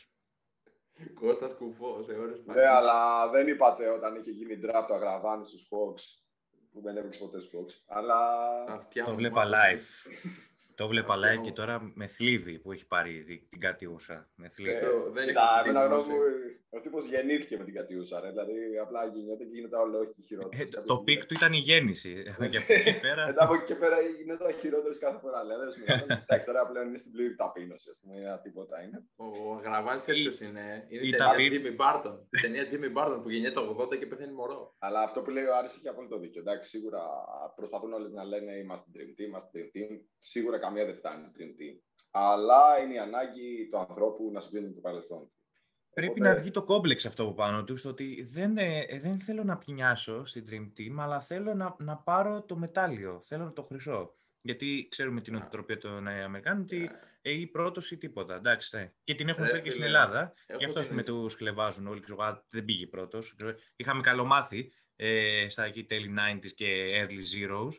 Κώστας 1.15 1.55
Κουφός, 1.55 2.05
σε 2.05 2.13
ώρες 2.13 2.45
Ναι, 2.45 2.67
αλλά 2.67 3.29
δεν 3.29 3.49
είπατε 3.49 3.89
όταν 3.89 4.17
είχε 4.17 4.31
γίνει 4.31 4.61
draft 4.63 4.85
το 4.89 4.95
Αγραβάνη 4.95 5.47
στους 5.47 5.69
Hawks, 5.71 6.25
που 6.73 6.81
δεν 6.81 6.97
έπαιξε 6.97 7.19
ποτέ 7.19 7.41
στους 7.41 7.53
Hawks, 7.61 7.83
αλλά... 7.87 8.91
Το 9.05 9.15
βλέπα 9.15 9.45
live. 9.45 10.13
Το 10.75 10.89
βλέπα 10.89 11.15
live 11.17 11.43
και 11.43 11.53
τώρα 11.53 11.93
με 11.95 12.07
θλίβει 12.07 12.59
που 12.59 12.73
έχει 12.73 12.87
πάρει 12.87 13.25
την 13.51 13.61
κατιούσα. 13.61 14.29
Με 14.35 14.49
θλίβει. 14.49 14.75
Ε, 14.75 14.81
δεν 15.13 15.27
Κοίτα, 15.27 15.63
εμένα 15.65 15.87
γνώμη 15.87 16.09
μου, 16.09 16.19
ο 16.77 16.81
τύπος 16.81 17.05
γεννήθηκε 17.07 17.57
με 17.57 17.65
την 17.65 17.75
κατιούσα. 17.75 18.21
Ρε. 18.21 18.29
Δηλαδή, 18.29 18.55
απλά 18.83 19.07
γίνεται 19.07 19.45
και 19.45 19.55
γίνεται 19.55 19.77
όλο 19.77 19.99
όχι 19.99 20.23
χειρότερος. 20.29 20.71
Ε, 20.71 20.81
το 20.87 20.97
peak 20.99 21.21
του 21.27 21.35
ήταν 21.35 21.53
η 21.53 21.59
γέννηση. 21.69 22.13
και 22.51 22.59
από 22.63 22.73
εκεί 22.73 23.01
πέρα. 23.01 23.27
Μετά 23.27 23.45
από 23.45 23.55
εκεί 23.55 23.65
και 23.65 23.75
πέρα 23.75 23.97
γίνεται 24.01 24.53
χειρότερο 24.53 24.95
κάθε 24.99 25.19
φορά. 25.19 25.45
Λέτε, 25.45 25.67
εντάξει, 26.23 26.47
τώρα 26.47 26.67
πλέον 26.67 26.87
είναι 26.89 26.99
στην 26.99 27.13
πλήρη 27.13 27.35
ταπείνωση. 27.35 27.91
Α 27.91 27.95
πούμε, 28.01 28.15
ένα 28.21 28.39
τίποτα 28.39 28.83
είναι. 28.83 28.99
Ο 29.17 29.27
Γραβάνη 29.65 30.01
ποιος 30.01 30.41
είναι. 30.41 30.65
Είναι 30.89 31.07
η 31.07 31.11
ταινία 31.11 31.49
Jimmy 31.53 31.73
Barton. 31.83 32.17
Η 32.31 32.41
ταινία 32.41 32.65
Jimmy 32.71 32.91
Barton 32.99 33.19
που 33.23 33.31
γεννιέται 33.31 33.55
το 33.61 33.77
80 33.81 33.99
και 33.99 34.07
πεθαίνει 34.07 34.33
μωρό. 34.33 34.75
Αλλά 34.79 35.01
αυτό 35.01 35.23
που 35.23 35.31
λέει 35.31 35.45
ο 35.45 35.57
Άρης 35.57 35.75
έχει 35.75 35.89
απόλυτο 35.89 36.19
δίκιο. 36.19 36.41
Εντάξει, 36.41 36.69
σίγουρα 36.69 37.03
προσπαθούν 37.57 37.93
όλοι 37.93 38.11
να 38.13 38.25
λένε 38.25 38.53
είμαστε 38.53 38.87
Dream 38.95 39.11
Team, 39.17 39.27
είμαστε 39.27 39.59
Dream 39.59 39.71
Team. 39.77 39.91
Σίγουρα 40.19 40.59
καμία 40.65 40.85
δεν 40.85 40.97
φτάνει 40.97 41.31
Dream 41.37 41.61
Team. 41.61 41.77
Αλλά 42.11 42.79
είναι 42.83 42.95
η 42.95 42.99
ανάγκη 42.99 43.69
του 43.71 43.79
ανθρώπου 43.79 44.31
να 44.33 44.41
συγκρίνει 44.41 44.73
το 44.73 44.81
παρελθόν. 44.81 45.31
Πρέπει 45.95 46.21
να 46.21 46.35
βγει 46.35 46.51
το 46.51 46.63
κόμπλεξ 46.65 47.07
αυτό 47.07 47.23
από 47.23 47.33
πάνω 47.33 47.65
του, 47.65 47.77
ότι 47.87 48.23
δεν, 48.31 48.59
ε, 48.59 48.87
δεν 49.03 49.21
θέλω 49.21 49.45
να 49.45 49.59
πεινιάσω 49.59 50.25
στην 50.25 50.45
Dream 50.51 50.81
Team, 50.81 50.97
αλλά 50.99 51.21
θέλω 51.21 51.55
να, 51.55 51.77
να 51.79 51.97
πάρω 51.97 52.43
το 52.43 52.57
μετάλλιο, 52.57 53.21
θέλω 53.25 53.53
το 53.53 53.63
χρυσό. 53.63 54.15
Γιατί 54.43 54.87
ξέρουμε 54.91 55.21
την 55.21 55.35
οτροπία 55.35 55.79
των 55.79 56.09
Αμερικάνων 56.09 56.63
ότι 56.63 56.91
ε, 57.23 57.31
ή 57.31 57.47
πρώτος 57.47 57.91
ή 57.91 57.99
τίποτα. 57.99 58.35
Εντάξει, 58.35 58.77
ναι. 58.77 58.93
Και 59.05 59.15
την 59.15 59.29
έχουμε 59.29 59.47
φέρει 59.47 59.63
και 59.63 59.71
στην 59.71 59.85
Ελλάδα. 59.85 60.33
Γι' 60.59 60.65
αυτό 60.65 60.95
με 60.95 61.03
τους 61.03 61.37
κλεβάζουν 61.37 61.87
όλοι. 61.87 62.01
Ξέρω, 62.01 62.45
δεν 62.49 62.65
πήγε 62.65 62.87
πρώτος. 62.87 63.37
Είχαμε 63.77 64.01
καλομάθει 64.01 64.73
ε, 64.97 65.47
στα 65.49 65.65
εκεί 65.65 65.85
τέλη 65.85 66.15
90s 66.19 66.53
και 66.55 66.87
early 66.91 67.23
zeros. 67.35 67.73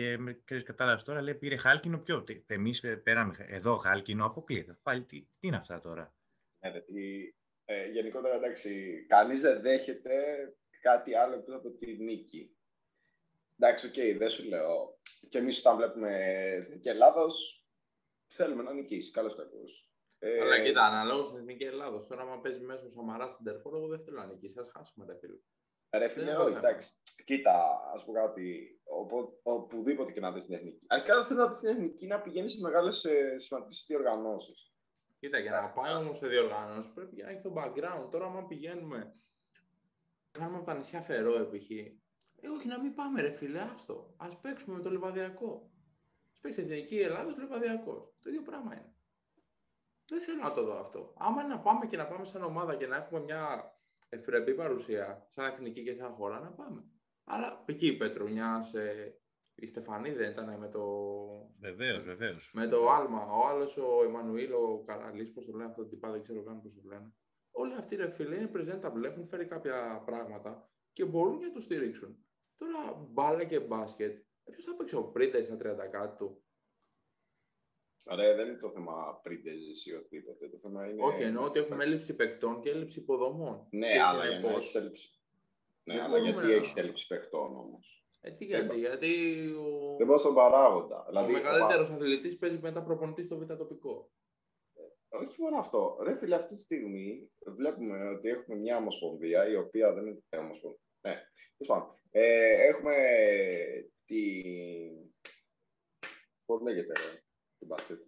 Και 0.00 0.16
ξέρει, 0.44 0.62
κατάλαβες 0.62 1.04
τώρα, 1.04 1.22
λέει 1.22 1.34
πήρε 1.34 1.56
χάλκινο 1.56 1.98
πιο. 1.98 2.24
Εμείς 2.46 2.84
πήραμε 3.02 3.34
εδώ 3.48 3.76
χάλκινο, 3.76 4.24
αποκλείεται. 4.24 4.78
Πάλι 4.82 5.04
τι, 5.04 5.20
τι 5.38 5.46
είναι 5.46 5.56
αυτά 5.56 5.80
τώρα; 5.80 6.14
Ναι, 6.60 6.70
γιατί 6.70 7.34
ε, 7.64 7.86
γενικότερα 7.86 8.34
εντάξει, 8.34 9.04
κανείς 9.08 9.40
δεν 9.40 9.60
δέχεται 9.60 10.14
κάτι 10.80 11.14
άλλο 11.14 11.34
εκτός 11.34 11.54
από 11.54 11.70
τη 11.70 11.92
νίκη. 11.92 12.56
Εντάξει, 13.58 13.86
OK, 13.86 13.92
okay, 13.96 14.16
δεν 14.18 14.30
σου 14.30 14.48
λέω. 14.48 14.98
Και 15.28 15.38
εμείς 15.38 15.58
όταν 15.58 15.76
βλέπουμε 15.76 16.16
Εθνική 16.54 16.88
Ελλάδος, 16.88 17.64
θέλουμε 18.26 18.62
να 18.62 18.72
νικήσει. 18.72 19.10
Καλώς 19.10 19.36
κακώς. 19.36 19.62
Ε, 20.18 20.40
Αλλά 20.40 20.62
κοίτα, 20.62 20.82
αναλόγως 20.82 21.26
στην 21.26 21.38
Εθνική 21.38 21.64
Ελλάδος, 21.64 22.06
τώρα, 22.06 22.22
άμα 22.22 22.40
παίζει 22.40 22.60
μέσα 22.60 22.86
ο 22.86 22.90
Σαμαράς 22.90 23.26
σέντερ 23.26 23.44
φορ, 23.44 23.74
εγώ 23.74 23.86
δεν 23.86 24.04
θέλω 24.04 24.16
να 24.16 24.26
νικήσει. 24.26 24.58
Α 24.58 24.64
χάσουμε 24.72 25.06
τα 25.06 25.16
φίλου. 25.20 25.44
Ρε 25.90 26.08
φίλε, 26.08 26.36
όχι, 26.36 26.56
εντάξει. 26.56 26.90
Κοίτα, 27.24 27.80
ας 27.94 28.04
πω 28.04 28.12
κάτι. 28.12 28.74
Οπουδήποτε 29.42 30.12
και 30.12 30.20
να 30.20 30.32
δεις 30.32 30.44
την 30.44 30.54
εθνική. 30.54 30.86
Αρχικά 30.88 31.26
θέλω 31.26 31.40
να 31.40 31.48
δεις 31.48 31.58
την 31.58 31.68
εθνική 31.68 32.06
να 32.06 32.20
πηγαίνεις 32.20 32.52
σε 32.52 32.60
μεγάλες 32.60 33.06
σημαντικές 33.36 33.84
διοργανώσεις. 33.86 34.72
Κοίτα, 35.18 35.38
για 35.38 35.50
να 35.50 35.70
πάει 35.70 35.94
όμως 35.94 36.16
σε 36.16 36.26
διοργανώσει 36.26 36.92
πρέπει 36.94 37.22
να 37.22 37.28
έχει 37.28 37.40
το 37.40 37.52
background. 37.56 38.08
Τώρα, 38.10 38.26
άμα 38.26 38.46
πηγαίνουμε. 38.46 39.14
Κάνουμε 40.30 40.56
από 40.56 40.66
τα 40.66 40.74
νησιά 40.74 41.02
Φερό, 41.02 41.32
π.χ. 41.32 41.70
Ε, 41.70 42.48
όχι, 42.48 42.68
να 42.68 42.80
μην 42.80 42.94
πάμε, 42.94 43.20
ρε 43.20 43.30
φίλε, 43.30 43.60
άστο. 43.60 44.14
Α 44.16 44.36
παίξουμε 44.40 44.76
με 44.76 44.82
το 44.82 44.90
λεβαδιακό. 44.90 45.70
Α 46.36 46.40
παίξει 46.40 46.60
Εθνική 46.60 46.98
Ελλάδα, 47.00 47.34
λεβαδιακό. 47.38 48.14
Το 48.22 48.28
ίδιο 48.30 48.42
πράγμα 48.42 48.74
είναι. 48.74 48.94
Δεν 50.08 50.20
θέλω 50.20 50.42
να 50.42 50.54
το 50.54 50.64
δω 50.64 50.80
αυτό. 50.80 51.14
Άμα 51.16 51.42
είναι 51.42 51.54
να 51.54 51.60
πάμε 51.60 51.86
και 51.86 51.96
να 51.96 52.06
πάμε 52.06 52.24
σαν 52.24 52.42
ομάδα 52.42 52.76
και 52.76 52.86
να 52.86 52.96
έχουμε 52.96 53.20
μια 53.20 53.72
ευπρεπή 54.08 54.54
παρουσία, 54.54 55.26
σαν 55.28 55.46
εθνική 55.46 55.84
και 55.84 55.94
σαν 55.94 56.12
χώρα, 56.12 56.40
να 56.40 56.52
πάμε. 56.52 56.84
Αλλά 57.32 57.64
π.χ. 57.66 57.82
η 57.82 57.96
Πετρουνιά, 57.96 58.60
η 59.54 59.66
Στεφανή 59.66 60.12
δεν 60.12 60.30
ήταν 60.30 60.58
με 60.58 60.68
το. 60.68 60.82
Βεβαίως, 61.60 62.04
βεβαίως. 62.04 62.52
Με 62.54 62.68
το 62.68 62.90
Άλμα. 62.90 63.24
Ο 63.24 63.46
άλλος, 63.46 63.76
ο 63.76 64.04
Εμμανουήλ, 64.04 64.52
ο 64.52 64.82
Καραλής, 64.86 65.32
πώς 65.32 65.46
το 65.46 65.52
λένε 65.52 65.64
αυτό 65.64 65.82
το 65.82 65.88
τυπά, 65.88 66.10
δεν 66.10 66.22
ξέρω 66.22 66.42
καν 66.42 66.62
πώς 66.62 66.74
το 66.74 66.80
λένε. 66.84 67.14
Όλοι 67.50 67.74
αυτοί 67.74 67.96
ρε 67.96 68.10
φίλοι 68.10 68.36
είναι 68.36 68.50
presentable, 68.54 69.04
έχουν 69.04 69.26
φέρει 69.26 69.46
κάποια 69.46 70.02
πράγματα 70.06 70.70
και 70.92 71.04
μπορούν 71.04 71.38
να 71.38 71.52
το 71.52 71.60
στηρίξουν. 71.60 72.24
Τώρα 72.56 73.06
μπάλα 73.10 73.44
και 73.44 73.60
μπάσκετ. 73.60 74.18
Ε, 74.44 74.50
Ποιος 74.50 74.64
θα 74.64 74.76
παίξει 74.76 74.96
ο 74.96 75.04
Πρίντες 75.04 75.44
στα 75.44 75.56
30 75.56 75.58
κάτι 75.90 76.16
του; 76.16 76.44
Άρα 78.04 78.34
δεν 78.34 78.48
είναι 78.48 78.58
το 78.58 78.70
θέμα 78.70 79.20
πρίντες 79.22 79.86
ή 79.86 79.94
οτιδήποτε. 79.94 80.48
Το 80.48 80.58
θέμα 80.58 80.88
είναι... 80.88 81.02
Όχι, 81.02 81.22
εννοώ 81.22 81.44
ότι 81.44 81.58
έχουμε 81.58 81.84
έλλειψη 81.84 82.16
παικτών 82.16 82.60
και 82.60 82.70
έλλειψη 82.70 82.98
υποδομών. 83.00 83.66
Ναι, 83.70 83.88
αλλά 84.04 84.28
για 84.28 84.38
να 84.40 84.48
έχει 84.48 84.76
έλλειψη. 84.76 85.19
Ναι, 85.84 86.02
αλλά 86.02 86.18
γιατί 86.18 86.46
να... 86.46 86.52
έχεις 86.52 86.76
έλλειψη 86.76 87.06
παικτών 87.06 87.56
όμως; 87.56 88.04
Ε, 88.20 88.30
τι 88.30 88.44
γιατί, 88.44 88.78
γιατί 88.78 89.10
ο... 89.50 89.96
Δεν 89.96 90.06
πάω 90.06 90.16
στον 90.16 90.34
παράγοντα. 90.34 91.04
Δηλαδή, 91.08 91.34
ο 91.34 91.36
μεγαλύτερος 91.36 91.90
ο... 91.90 91.94
αθλητής 91.94 92.38
παίζει 92.38 92.58
μετά 92.58 92.82
προπονητής 92.82 93.24
στο 93.24 93.38
β' 93.38 93.54
τοπικό. 93.56 94.10
Ε, 95.08 95.16
όχι 95.16 95.40
μόνο 95.40 95.58
αυτό. 95.58 95.98
Ρε 96.02 96.16
φίλε, 96.16 96.34
αυτή 96.34 96.54
τη 96.54 96.60
στιγμή 96.60 97.30
βλέπουμε 97.56 98.08
ότι 98.08 98.28
έχουμε 98.28 98.56
μια 98.56 98.76
ομοσπονδία 98.76 99.48
η 99.48 99.56
οποία 99.56 99.92
δεν 99.92 100.06
είναι 100.06 100.22
ομοσπονδία. 100.30 100.80
Ναι, 101.00 101.22
ε, 102.10 102.66
έχουμε 102.66 102.94
τη. 104.04 104.42
Πώς 106.44 106.60
λέγεται, 106.60 106.92
ρε, 106.92 107.22
την 107.58 107.66
μπάσκετ. 107.66 108.00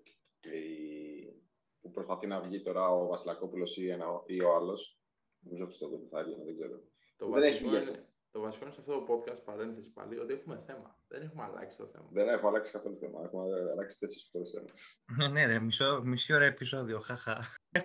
Που 1.81 1.91
προσπαθεί 1.91 2.27
να 2.27 2.41
βγει 2.41 2.63
τώρα 2.63 2.89
ο 2.89 3.07
Βασιλακόπουλος 3.07 3.77
ή, 3.77 3.87
ή 4.27 4.43
ο 4.43 4.55
άλλος. 4.55 4.99
Νομίζω 5.45 5.65
αυτό 5.65 5.89
το 5.89 6.07
θα 6.11 6.25
δεν 6.25 6.55
ξέρω. 6.55 6.81
Το 7.23 7.31
δεν 7.31 7.43
έχει 7.43 7.65
είναι, 7.65 8.05
το 8.31 8.41
βασικό 8.41 8.65
είναι 8.65 8.75
σε 8.75 8.81
αυτό 8.81 8.93
το 8.93 9.05
podcast, 9.09 9.45
παρένθεση 9.45 9.93
πάλι, 9.93 10.19
ότι 10.19 10.33
έχουμε 10.33 10.63
θέμα. 10.67 10.99
Δεν 11.09 11.23
έχουμε 11.23 11.43
αλλάξει 11.43 11.79
το 11.79 11.87
θέμα. 11.87 12.09
Δεν 12.13 12.29
έχουμε 12.29 12.49
αλλάξει 12.49 12.73
καθόλου 12.73 12.97
θέμα. 12.97 13.21
Έχουμε 13.25 13.45
αλλάξει 13.73 13.99
τέτοιες 13.99 14.29
φορές 14.33 14.51
θέμα. 14.51 15.29
ναι, 15.31 15.47
ρε, 15.47 15.61
μισό, 15.61 16.03
μισή 16.05 16.35
ώρα 16.35 16.45
επεισόδιο. 16.45 16.99
Χαχα. 17.01 17.39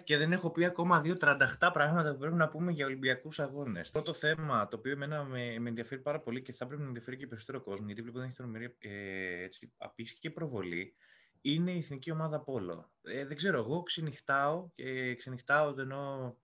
Και 0.04 0.17
δεν 0.17 0.32
έχω 0.32 0.52
πει 0.52 0.65
ακόμα 0.65 1.02
δύο 1.02 1.15
τρανταχτά 1.15 1.71
πράγματα 1.71 2.12
που 2.12 2.17
πρέπει 2.17 2.36
να 2.36 2.50
πούμε 2.50 2.71
για 2.71 2.86
Ολυμπιακούς 2.86 3.39
αγώνες. 3.39 3.91
Το 3.91 4.13
θέμα 4.13 4.67
το 4.67 4.78
οποίο 4.78 4.91
εμένα 4.91 5.23
με, 5.23 5.60
με 5.60 5.69
ενδιαφέρει 5.69 6.02
πάρα 6.02 6.19
πολύ 6.19 6.41
και 6.41 6.54
θα 6.54 6.65
πρέπει 6.65 6.82
να 6.82 6.88
ενδιαφέρει 6.88 7.17
και 7.17 7.28
περισσότερο 7.28 7.62
κόσμο, 7.63 7.86
γιατί 7.86 8.02
βλέπω 8.02 8.17
ότι 8.17 8.28
έχει 8.28 8.36
τρομερή 8.36 8.76
ε, 8.80 9.47
και 10.19 10.30
προβολή, 10.30 10.95
είναι 11.41 11.71
η 11.71 11.78
εθνική 11.78 12.12
ομάδα 12.12 12.39
Πόλο. 12.39 12.91
Ε, 13.02 13.26
δεν 13.26 13.38
ξέρω, 13.38 13.60
εγώ 13.60 13.84
ξενυχτάω 13.84 14.69
και 14.76 15.15
ξενυχτάω 15.15 15.73
ενώ 15.80 16.38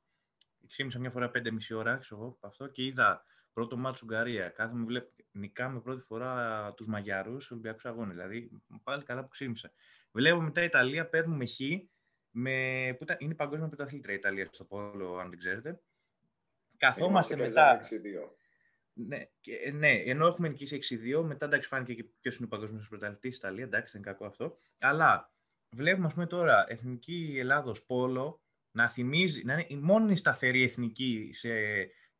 ξύπνησα 0.68 1.00
μια 1.00 1.10
φορά 1.10 1.30
πέντε 1.30 1.52
μισή 1.52 1.74
ώρα, 1.74 1.98
ξέρω 1.98 2.22
εγώ, 2.22 2.38
αυτό 2.42 2.68
και 2.68 2.84
είδα 2.84 3.26
πρώτο 3.54 3.78
μάτσο 3.78 4.06
Ουγγαρία. 4.06 4.50
Κάθε 4.50 4.76
μου 4.76 4.86
βλέπει, 4.86 5.26
νικάμε 5.32 5.80
πρώτη 5.80 6.02
φορά 6.02 6.74
τους 6.74 6.88
Μαγιάρου 6.88 7.40
στου 7.40 7.50
Ολυμπιακούς 7.52 7.86
Αγώνες. 7.86 8.16
Δηλαδή, 8.16 8.62
πάλι 8.84 9.04
καλά 9.04 9.22
που 9.22 9.28
ξύμισα. 9.28 9.72
Βλέπω 10.12 10.42
μετά 10.42 10.62
η 10.62 10.66
Ιταλία, 10.66 11.10
παίρνουμε 11.10 11.46
χ. 11.46 11.60
Με, 12.36 12.96
που 12.98 13.04
ήταν, 13.04 13.18
είναι 13.20 13.36
παγκόσμια 13.36 13.68
πρωταθλήτρια 13.68 14.14
η 14.14 14.18
Ιταλία 14.18 14.48
στο 14.52 14.66
Πόλο, 14.66 15.18
αν 15.18 15.30
δεν 15.30 15.40
ξέρετε. 15.40 15.82
Καθόμαστε 16.78 17.36
μετά. 17.36 17.80
Ναι, 18.94 19.18
και, 19.40 19.72
ναι, 19.74 19.92
ενώ 19.92 20.28
έχουμε 20.28 20.48
νικήσει 20.48 21.02
6-2, 21.18 21.24
μετά 21.24 21.46
εντάξει 21.46 21.68
φάνηκε 21.68 21.94
και 21.94 22.04
ποιος 22.22 22.36
είναι 22.38 22.46
ο 22.46 22.50
παγκόσμιος 22.50 22.90
πρωταθλητής 22.90 23.30
της 23.30 23.38
Ιταλίας, 23.38 23.68
εντάξει 23.68 23.92
δεν 23.92 24.02
είναι 24.02 24.12
κακό 24.12 24.26
αυτό. 24.26 24.58
Αλλά 24.80 25.32
βλέπουμε, 25.70 26.06
ας 26.06 26.14
πούμε, 26.14 26.26
τώρα 26.26 26.66
εθνική 26.68 27.36
Ελλάδο 27.38 27.72
Πόλο 27.88 28.43
να 28.74 28.90
θυμίζει, 28.90 29.46
να 29.46 29.54
είναι 29.54 29.66
η 29.68 29.76
μόνη 29.76 30.16
σταθερή 30.16 30.64
εθνική 30.64 31.30
σε 31.32 31.50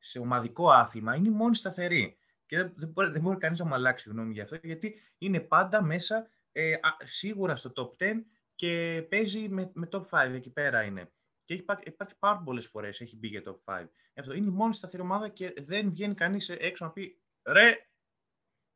σε 0.06 0.20
ομαδικό 0.20 0.70
άθλημα 0.70 1.16
είναι 1.16 1.28
η 1.28 1.32
μόνη 1.32 1.56
σταθερή. 1.56 2.18
Και 2.46 2.58
δεν, 2.58 2.74
δεν 2.76 2.90
μπορεί, 2.90 3.12
δεν 3.12 3.22
μπορεί 3.22 3.38
κανείς 3.38 3.60
να 3.60 3.66
μου 3.66 3.74
αλλάξει 3.74 4.10
γνώμη 4.10 4.34
γι' 4.34 4.42
αυτό, 4.42 4.56
γιατί 4.64 5.00
είναι 5.18 5.40
πάντα 5.40 5.84
μέσα 5.84 6.28
ε, 6.52 6.76
σίγουρα 7.04 7.56
στο 7.56 7.72
top 7.76 8.04
10 8.04 8.14
και 8.56 9.06
παίζει 9.10 9.50
με, 9.50 9.72
με 9.74 9.88
top 9.92 10.04
5 10.10 10.32
εκεί 10.34 10.52
πέρα 10.52 10.84
είναι. 10.84 11.12
Και 11.46 11.54
έχει 11.54 11.64
υπάρξει 11.84 12.18
πάρα 12.20 12.42
πολλές 12.46 12.68
φορές 12.68 13.02
έχει 13.02 13.18
μπει 13.18 13.28
για 13.28 13.42
top 13.46 13.74
5. 13.82 13.88
Αυτό 14.16 14.34
είναι 14.34 14.48
η 14.48 14.54
μόνη 14.54 14.74
σταθερή 14.74 15.02
ομάδα 15.02 15.30
και 15.30 15.54
δεν 15.58 15.90
βγαίνει 15.90 16.14
κανείς 16.14 16.50
έξω 16.50 16.86
να 16.86 16.92
πει 16.92 17.22
ρε, 17.48 17.88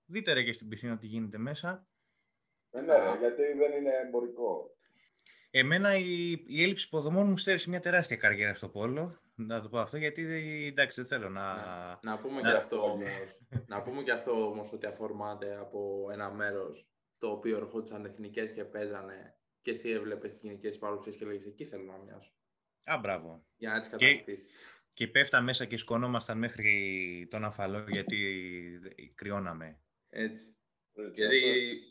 δείτε 0.06 0.34
ρε 0.34 0.44
και 0.44 0.52
στην 0.52 0.68
πισίνα 0.68 0.98
τι 0.98 1.08
γίνεται 1.08 1.38
μέσα. 1.38 1.88
Ε, 2.70 2.82
ναι, 2.82 2.98
ρε, 2.98 3.18
γιατί 3.20 3.42
δεν 3.42 3.72
είναι 3.72 3.92
εμπορικό. 4.06 4.78
Εμένα 5.60 5.98
η, 5.98 6.32
η 6.48 6.64
έλλειψη 6.64 6.86
υποδομών 6.88 7.28
μου 7.28 7.38
στέρισε 7.38 7.70
μια 7.70 7.80
τεράστια 7.80 8.18
καριέρα 8.18 8.54
στο 8.54 8.70
πόλο 8.70 9.22
να 9.36 9.62
το 9.62 9.70
πω 9.70 9.80
αυτό 9.80 9.98
γιατί 9.98 10.24
εντάξει 10.68 11.02
δεν 11.02 11.10
θέλω 11.10 11.30
να... 11.30 11.56
Να, 11.56 12.00
να 12.02 12.18
πούμε 12.20 12.42
και 12.42 12.48
αυτό 12.48 12.92
όμως, 12.92 13.38
να 13.68 13.82
πούμε 13.82 14.04
και 14.04 14.12
αυτό 14.12 14.46
όμως 14.46 14.72
ότι 14.74 14.86
αφορμάται 14.86 15.58
από 15.58 16.10
ένα 16.12 16.32
μέρος 16.32 16.88
το 17.18 17.28
οποίο 17.28 17.58
ερχόντουσαν 17.58 18.06
εθνικές 18.06 18.52
και 18.52 18.64
παίζανε 18.64 19.36
και 19.62 19.72
εσύ 19.72 19.90
έβλεπες 19.90 20.32
τις 20.32 20.40
κοινικές 20.40 20.78
παρουσίες 20.78 21.16
και 21.16 21.26
λέγεις 21.26 21.46
εκεί 21.46 21.66
θέλω 21.66 21.84
να 21.84 21.98
μοιάσω. 21.98 22.32
Α, 22.86 22.98
μπράβο. 22.98 23.46
Για 23.56 23.72
να 23.72 23.80
τις 23.80 23.90
κατακτήσεις. 23.90 24.60
Και, 24.94 25.08
πέφτα 25.08 25.42
μέσα 25.42 25.66
και 25.66 25.78
σκονόμασταν 25.78 26.38
μέχρι 26.38 27.28
τον 27.30 27.44
αφαλό 27.44 27.86
γιατί 27.88 28.18
κρυώναμε. 29.16 29.80
Έτσι. 30.10 30.57
Έτσι 31.02 31.22
γιατί 31.22 31.38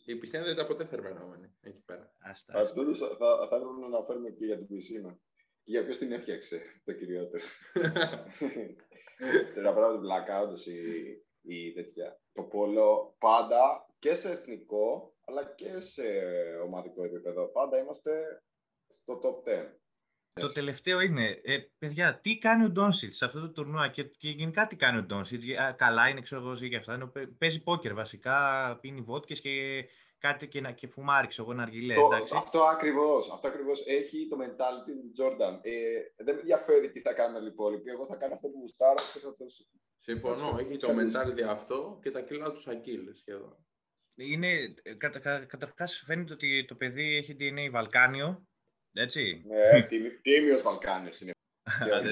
η 0.05 0.17
πισίνα 0.17 0.43
δεν 0.43 0.53
ήταν 0.53 0.67
ποτέ 0.67 0.87
θερμενόμενη 0.87 1.57
εκεί 1.61 1.83
πέρα. 1.85 2.13
Άστα. 2.21 2.59
Αυτό 2.61 2.95
θα, 2.95 3.07
θα, 3.07 3.47
θα 3.49 3.57
έπρεπε 3.57 3.81
να 3.81 3.87
αναφέρουμε 3.87 4.31
και 4.31 4.45
για 4.45 4.57
την 4.57 4.67
πισίνα. 4.67 5.21
Για 5.65 5.85
ποιος 5.85 5.99
την 5.99 6.13
έφτιαξε 6.13 6.63
το 6.85 6.93
κυριότερο. 6.93 7.45
Τώρα 9.55 9.75
πράγματι 9.75 10.07
blackout 10.07 10.69
η, 11.43 11.55
η 11.55 11.73
τέτοια. 11.73 12.21
Το 12.33 12.43
πόλο 12.43 13.17
πάντα 13.19 13.87
και 13.99 14.15
σε 14.15 14.31
εθνικό 14.31 15.15
αλλά 15.25 15.55
και 15.55 15.81
σε 15.81 16.03
ομαδικό 16.65 17.05
επίπεδο. 17.05 17.47
Πάντα 17.47 17.79
είμαστε 17.79 18.43
στο 18.89 19.21
top 19.23 19.49
10. 19.49 19.67
Το 20.41 20.53
τελευταίο 20.53 21.01
είναι, 21.01 21.41
ε, 21.43 21.59
παιδιά, 21.79 22.21
τι 22.21 22.39
κάνει 22.39 22.65
ο 22.65 22.71
Ντόνσιτ 22.71 23.15
σε 23.15 23.25
αυτό 23.25 23.41
το 23.41 23.51
τουρνουά 23.51 23.89
και, 23.89 24.03
και 24.03 24.29
γενικά 24.29 24.67
τι 24.67 24.77
κάνει 24.77 24.99
ο 24.99 25.03
Ντόνσιτ. 25.03 25.43
Καλά 25.77 26.09
είναι, 26.09 26.21
ξέρω 26.21 26.41
εγώ, 26.43 26.53
για 26.53 26.79
αυτά. 26.79 27.13
παίζει 27.39 27.63
πόκερ 27.63 27.95
βασικά, 27.95 28.39
πίνει 28.81 29.01
βότκες 29.01 29.41
και 29.41 29.85
κάτι 30.19 30.49
και, 30.49 30.61
να, 30.61 30.71
και 30.73 30.87
φουμάρει, 30.87 31.27
ξέρω 31.27 31.49
εγώ, 31.49 31.57
να 31.57 31.63
αργιλέ. 31.63 31.95
αυτό 32.35 32.63
ακριβώς. 32.63 33.31
Αυτό 33.33 33.49
ακριβώς 33.49 33.87
έχει 33.87 34.29
το 34.29 34.37
mentality 34.41 34.93
του 35.03 35.13
Τζόρνταν. 35.13 35.61
Ε, 35.63 35.73
δεν 36.25 36.35
με 36.35 36.41
ενδιαφέρει 36.41 36.91
τι 36.91 37.01
θα 37.01 37.13
κάνουν 37.13 37.43
οι 37.43 37.51
υπόλοιποι. 37.53 37.91
Εγώ 37.91 38.07
θα 38.07 38.17
κάνω 38.17 38.35
αυτό 38.35 38.49
που 38.49 38.59
γουστάρω 38.61 39.03
και 39.13 39.19
θα 39.19 39.35
το. 39.37 39.45
Συμφωνώ. 39.97 40.57
Έχει 40.59 40.77
το 40.77 40.89
mentality 40.89 41.43
αυτό 41.49 41.99
και 42.03 42.11
τα 42.11 42.21
κιλά 42.21 42.53
του 42.53 42.61
Σακίλ 42.61 43.15
σχεδόν. 43.15 43.57
Είναι, 44.17 44.75
κατα, 44.97 45.19
κα, 45.19 45.45
καταρχάς 45.45 46.03
φαίνεται 46.07 46.33
ότι 46.33 46.65
το 46.65 46.75
παιδί 46.75 47.17
έχει 47.17 47.37
DNA 47.39 47.71
Βαλκάνιο, 47.71 48.47
έτσι. 48.97 49.45
Ναι, 49.47 49.83
τίμιος 50.23 50.63
Βαλκάνιος 50.63 51.21
είναι. 51.21 51.31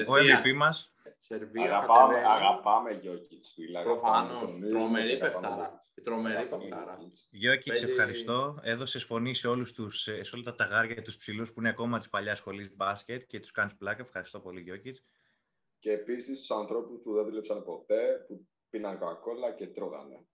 Ο 0.07 0.13
MVP 0.13 0.55
μας. 0.55 0.95
Σερβία, 1.17 1.63
αγαπάμε, 1.63 2.17
αγαπάμε 2.25 2.91
Γιώκητς. 2.91 3.55
Προφανώς, 3.83 4.51
τρομερή 4.71 5.17
παιχτάρα. 5.17 5.77
Τρομερή 6.03 6.45
παιχτάρα. 6.47 6.97
Γιώκητς, 7.29 7.83
ευχαριστώ. 7.83 8.59
Έδωσες 8.61 9.03
φωνή 9.03 9.33
σε, 9.33 9.47
όλους 9.47 9.73
τους, 9.73 10.01
σε 10.01 10.35
όλα 10.35 10.43
τα 10.43 10.55
ταγάρια, 10.55 11.01
τους 11.01 11.17
ψηλούς 11.17 11.53
που 11.53 11.59
είναι 11.59 11.69
ακόμα 11.69 11.97
της 11.97 12.09
παλιάς 12.09 12.37
σχολής 12.37 12.75
μπάσκετ 12.75 13.23
και 13.27 13.39
τους 13.39 13.51
κάνεις 13.51 13.75
πλάκα. 13.75 14.01
Ευχαριστώ 14.01 14.39
πολύ 14.39 14.61
Γιώκητς. 14.61 15.03
Και 15.79 15.91
επίσης 15.91 16.37
τους 16.39 16.51
ανθρώπους 16.51 17.01
που 17.01 17.13
δεν 17.13 17.23
δούλεψαν 17.25 17.63
ποτέ, 17.63 18.25
που 18.27 18.47
πίναν 18.69 18.97
κοκακόλα 18.97 19.51
και 19.51 19.67
τρώγανε. 19.67 20.27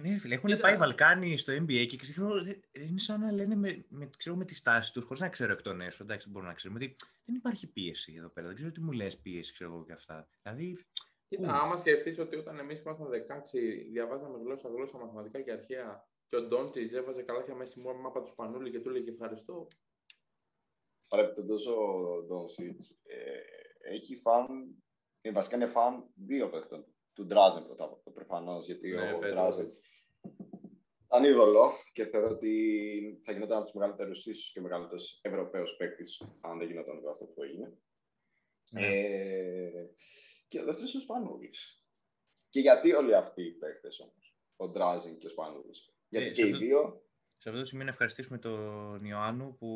Ναι, 0.00 0.18
φίλε, 0.18 0.34
έχουν 0.34 0.58
πάει 0.60 0.76
Βαλκάνοι 0.76 1.36
στο 1.36 1.52
NBA 1.52 1.86
και 1.88 1.96
ξέρω, 1.96 2.28
είναι 2.72 2.98
σαν 2.98 3.20
να 3.20 3.32
λένε 3.32 3.54
με, 3.54 3.84
με, 3.88 4.10
ξέρω, 4.16 4.36
με 4.36 4.44
τη 4.44 4.54
στάση 4.54 4.92
τους, 4.92 5.04
χωρίς 5.04 5.20
να 5.20 5.28
ξέρω 5.28 5.52
εκ 5.52 5.62
των 5.62 5.80
έσω. 5.80 6.02
Εντάξει, 6.02 6.30
μπορούμε 6.30 6.50
να 6.50 6.56
ξέρουμε 6.56 6.84
ότι 6.84 6.96
δεν 7.24 7.34
υπάρχει 7.34 7.72
πίεση 7.72 8.14
εδώ 8.18 8.28
πέρα. 8.28 8.46
Δεν 8.46 8.56
ξέρω 8.56 8.70
τι 8.70 8.80
μου 8.80 8.92
λες 8.92 9.18
πίεση, 9.18 9.52
ξέρω 9.52 9.70
εγώ 9.72 9.84
και 9.84 9.92
αυτά. 9.92 10.28
Δηλαδή. 10.42 10.84
Κοίτα, 11.28 11.60
άμα 11.60 11.76
σκεφτείς 11.76 12.18
ότι 12.18 12.36
όταν 12.36 12.58
εμείς 12.58 12.80
ήμασταν 12.80 13.06
16, 13.06 13.12
διαβάζαμε 13.90 14.38
γλώσσα, 14.38 14.68
γλώσσα, 14.68 14.98
μαθηματικά 14.98 15.40
και 15.40 15.52
αρχαία 15.52 16.08
και 16.28 16.36
ο 16.36 16.42
Ντόντι 16.42 16.90
έβαζε 16.92 17.22
καλάθια 17.22 17.54
μέσα 17.54 17.70
στη 17.70 17.80
μάπα 17.80 18.20
του 18.20 18.28
Σπανούλη 18.28 18.70
και 18.70 18.80
του 18.80 18.88
έλεγε 18.88 19.10
ευχαριστώ. 19.10 19.68
Παρεπιπτόντω 21.08 21.54
ο 21.54 22.22
Ντόντι 22.22 22.76
ε, 23.02 23.94
έχει 23.94 24.16
φαν, 24.16 24.74
ε, 25.20 25.32
βασικά 25.32 25.56
είναι 25.56 25.66
φαν 25.66 26.10
δύο 26.14 26.48
παίχτων 26.48 26.84
του 27.12 27.26
Ντράζεν 27.26 27.64
πρώτα 27.64 27.84
απ' 27.84 27.92
προφανώς, 28.26 28.66
γιατί 28.66 28.90
ναι, 28.90 29.12
ο 29.12 29.18
Ντράζεν 29.18 29.72
ήταν 31.14 31.24
είδωλο 31.24 31.72
και 31.92 32.04
θεωρώ 32.04 32.28
ότι 32.28 33.22
θα 33.24 33.32
γινόταν 33.32 33.56
από 33.56 33.64
τους 33.64 33.74
μεγαλύτερους, 33.74 34.26
ίσως 34.26 34.52
και 34.52 34.60
μεγαλύτερου 34.60 35.02
Ευρωπαίου 35.22 35.64
παίκτης, 35.78 36.22
αν 36.40 36.58
δεν 36.58 36.66
γινόταν 36.68 37.08
αυτό 37.10 37.24
που 37.24 37.42
έγινε. 37.42 37.78
Ναι. 38.70 38.86
Ε, 38.86 39.90
και 40.48 40.60
ο 40.60 40.64
δεύτερος 40.64 40.94
ο 40.94 41.00
Σπανούλης. 41.00 41.84
Και 42.48 42.60
γιατί 42.60 42.92
όλοι 42.92 43.14
αυτοί 43.14 43.42
οι 43.42 43.52
παίκτες 43.52 44.00
όμως, 44.00 44.36
ο 44.56 44.68
Ντράζεν 44.68 45.16
και 45.16 45.26
ο 45.26 45.30
Σπανούλης. 45.30 45.94
Γιατί 46.08 46.26
ε, 46.26 46.30
και 46.30 46.46
οι 46.46 46.52
δύο. 46.52 47.02
Σε 47.38 47.48
αυτό 47.48 47.60
το 47.60 47.66
σημείο 47.66 47.84
να 47.84 47.90
ευχαριστήσουμε 47.90 48.38
τον 48.38 49.04
Ιωάννου 49.04 49.56
που 49.56 49.68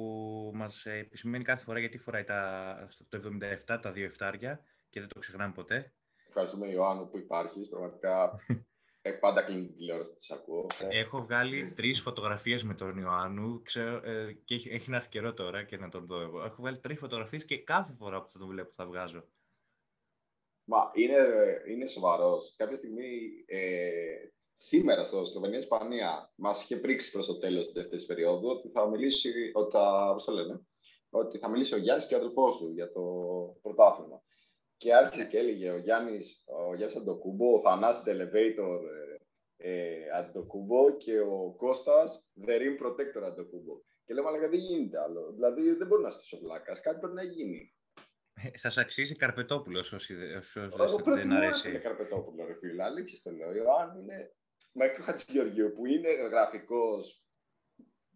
μας 0.54 0.86
επισημαίνει 0.86 1.44
κάθε 1.44 1.64
φορά 1.64 1.78
γιατί 1.78 1.98
φοράει 1.98 2.24
τα, 2.24 2.88
το 3.08 3.38
77 3.66 3.78
τα 3.82 3.92
δύο 3.92 4.04
εφτάρια 4.04 4.64
και 4.90 5.00
δεν 5.00 5.08
το 5.08 5.18
ξεχνάμε 5.18 5.52
ποτέ. 5.52 5.92
Ευχαριστούμε 6.28 6.70
Ιωάννου 6.70 7.08
που 7.08 7.18
υπάρχεις. 7.18 7.68
Πραγματικά 7.68 8.40
ε, 9.02 9.10
πάντα 9.10 9.42
κλείνει 9.42 9.66
την 9.66 9.76
τηλεόραση 9.76 10.14
τη 10.14 10.26
ακούω. 10.34 10.66
Έχω 10.88 11.20
βγάλει 11.20 11.72
τρεις 11.76 12.00
φωτογραφίες 12.00 12.64
με 12.64 12.74
τον 12.74 12.96
Ιωάννου 12.96 13.62
ξέρω, 13.62 14.00
ε, 14.04 14.32
και 14.44 14.54
έχει, 14.54 14.68
έχει 14.68 14.94
έρθει 14.94 15.08
καιρό 15.08 15.34
τώρα 15.34 15.62
και 15.62 15.76
να 15.76 15.88
τον 15.88 16.06
δω 16.06 16.20
εγώ. 16.20 16.44
Έχω 16.44 16.56
βγάλει 16.58 16.78
τρεις 16.78 16.98
φωτογραφίες 16.98 17.44
και 17.44 17.62
κάθε 17.62 17.92
φορά 17.92 18.22
που 18.22 18.30
θα 18.30 18.38
τον 18.38 18.48
βλέπω 18.48 18.72
θα 18.72 18.86
βγάζω. 18.86 19.24
Μα 20.64 20.90
είναι, 20.94 21.16
είναι 21.68 21.86
σοβαρός. 21.86 22.54
Κάποια 22.56 22.76
στιγμή 22.76 23.44
ε, 23.46 23.88
σήμερα 24.52 25.04
στο 25.04 25.24
Σλοβενία-Ισπανία 25.24 26.32
μας 26.34 26.62
είχε 26.62 26.76
πρίξει 26.76 27.12
προς 27.12 27.26
το 27.26 27.38
τέλος 27.38 27.64
της 27.64 27.74
δεύτερης 27.74 28.06
περίοδου 28.06 28.48
ότι 28.48 28.68
θα 28.68 28.88
μιλήσει, 28.88 29.50
ότι 29.52 29.70
θα, 29.70 30.14
το 30.24 30.32
λένε, 30.32 30.66
ότι 31.10 31.38
θα 31.38 31.48
μιλήσει 31.48 31.74
ο 31.74 31.78
Γιάννης 31.78 32.06
και 32.06 32.14
ο 32.14 32.18
αδελφός 32.18 32.56
του 32.56 32.70
για 32.72 32.92
το 32.92 33.02
πρωτάθλημα. 33.62 34.22
Και 34.78 34.94
άρχισε 34.94 35.24
και 35.26 35.38
έλεγε 35.38 35.70
ο 35.70 35.78
Γιάννης, 35.78 36.44
ο 36.46 36.74
Γιάννης 36.74 36.96
Αντοκούμπο, 36.96 37.54
ο 37.54 37.60
Θανάσης 37.60 38.02
Elevator 38.06 38.80
ε, 39.56 39.70
ε, 39.70 40.10
Αντοκούμπο 40.18 40.96
και 40.96 41.20
ο 41.20 41.54
Κώστας 41.56 42.30
The 42.46 42.50
Rim 42.50 42.84
Protector 42.84 43.22
Αντοκούμπο. 43.24 43.74
Και 44.04 44.14
λέμε, 44.14 44.28
αλλά 44.28 44.38
δεν 44.38 44.58
γίνεται 44.58 45.00
άλλο. 45.00 45.32
Δηλαδή 45.32 45.72
δεν 45.72 45.86
μπορεί 45.86 46.02
να 46.02 46.10
στήσει 46.10 46.34
ο 46.34 46.38
πλάκα. 46.38 46.80
Κάτι 46.80 46.98
πρέπει 46.98 47.14
να 47.14 47.22
γίνει. 47.22 47.74
Ε, 48.34 48.58
Σας 48.58 48.78
αξίζει 48.78 49.16
Καρπετόπουλο 49.16 49.78
όσοι 49.78 50.14
δεν 51.04 51.32
αρέσει. 51.32 51.68
Είναι 51.68 51.78
Καρπετόπουλο, 51.78 52.46
ρε 52.46 52.54
φίλε. 52.54 52.82
Αλήθεια 52.82 53.18
το 53.22 53.30
λέω. 53.30 53.54
Ιωάννη 53.54 54.02
είναι. 54.02 54.32
Μα 54.72 54.88
και 54.88 55.00
ο 55.00 55.04
Χατζηγεωργίου 55.04 55.72
που 55.72 55.86
είναι 55.86 56.10
γραφικός, 56.10 57.24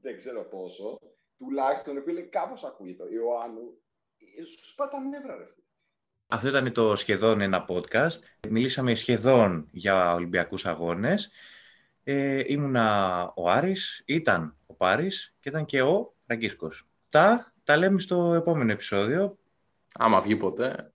δεν 0.01 0.17
ξέρω 0.17 0.45
πόσο, 0.45 0.99
τουλάχιστον 1.37 2.03
φίλε 2.03 2.23
κάπως 2.23 2.65
ακούγεται. 2.65 3.05
Ιωάννου, 3.11 3.83
σου 4.47 4.67
σπά 4.67 4.89
τα 4.89 5.01
νεύρα, 5.01 5.37
ρε 5.37 5.47
φίλε. 5.47 5.62
Αυτό 6.33 6.49
ήταν 6.49 6.73
το 6.73 6.97
σχεδόν 6.97 7.41
ένα 7.41 7.65
podcast. 7.69 8.19
Μιλήσαμε 8.49 8.95
σχεδόν 8.95 9.69
για 9.71 10.15
Ολυμπιακούς 10.15 10.67
αγώνες. 10.67 11.31
Ε, 12.05 12.43
ήμουνα 12.47 13.23
ο 13.37 13.51
Άρης, 13.51 14.03
ήταν 14.07 14.55
ο 14.67 14.75
Πάρης 14.75 15.35
και 15.41 15.49
ήταν 15.49 15.65
και 15.65 15.83
ο 15.83 16.15
Ραγκίσκος. 16.27 16.87
Τα, 17.09 17.53
τα 17.65 17.77
λέμε 17.77 17.99
στο 17.99 18.35
επόμενο 18.35 18.73
επεισόδιο. 18.73 19.39
Άμα 19.93 20.21
βγει 20.21 20.37
ποτέ. 20.37 20.92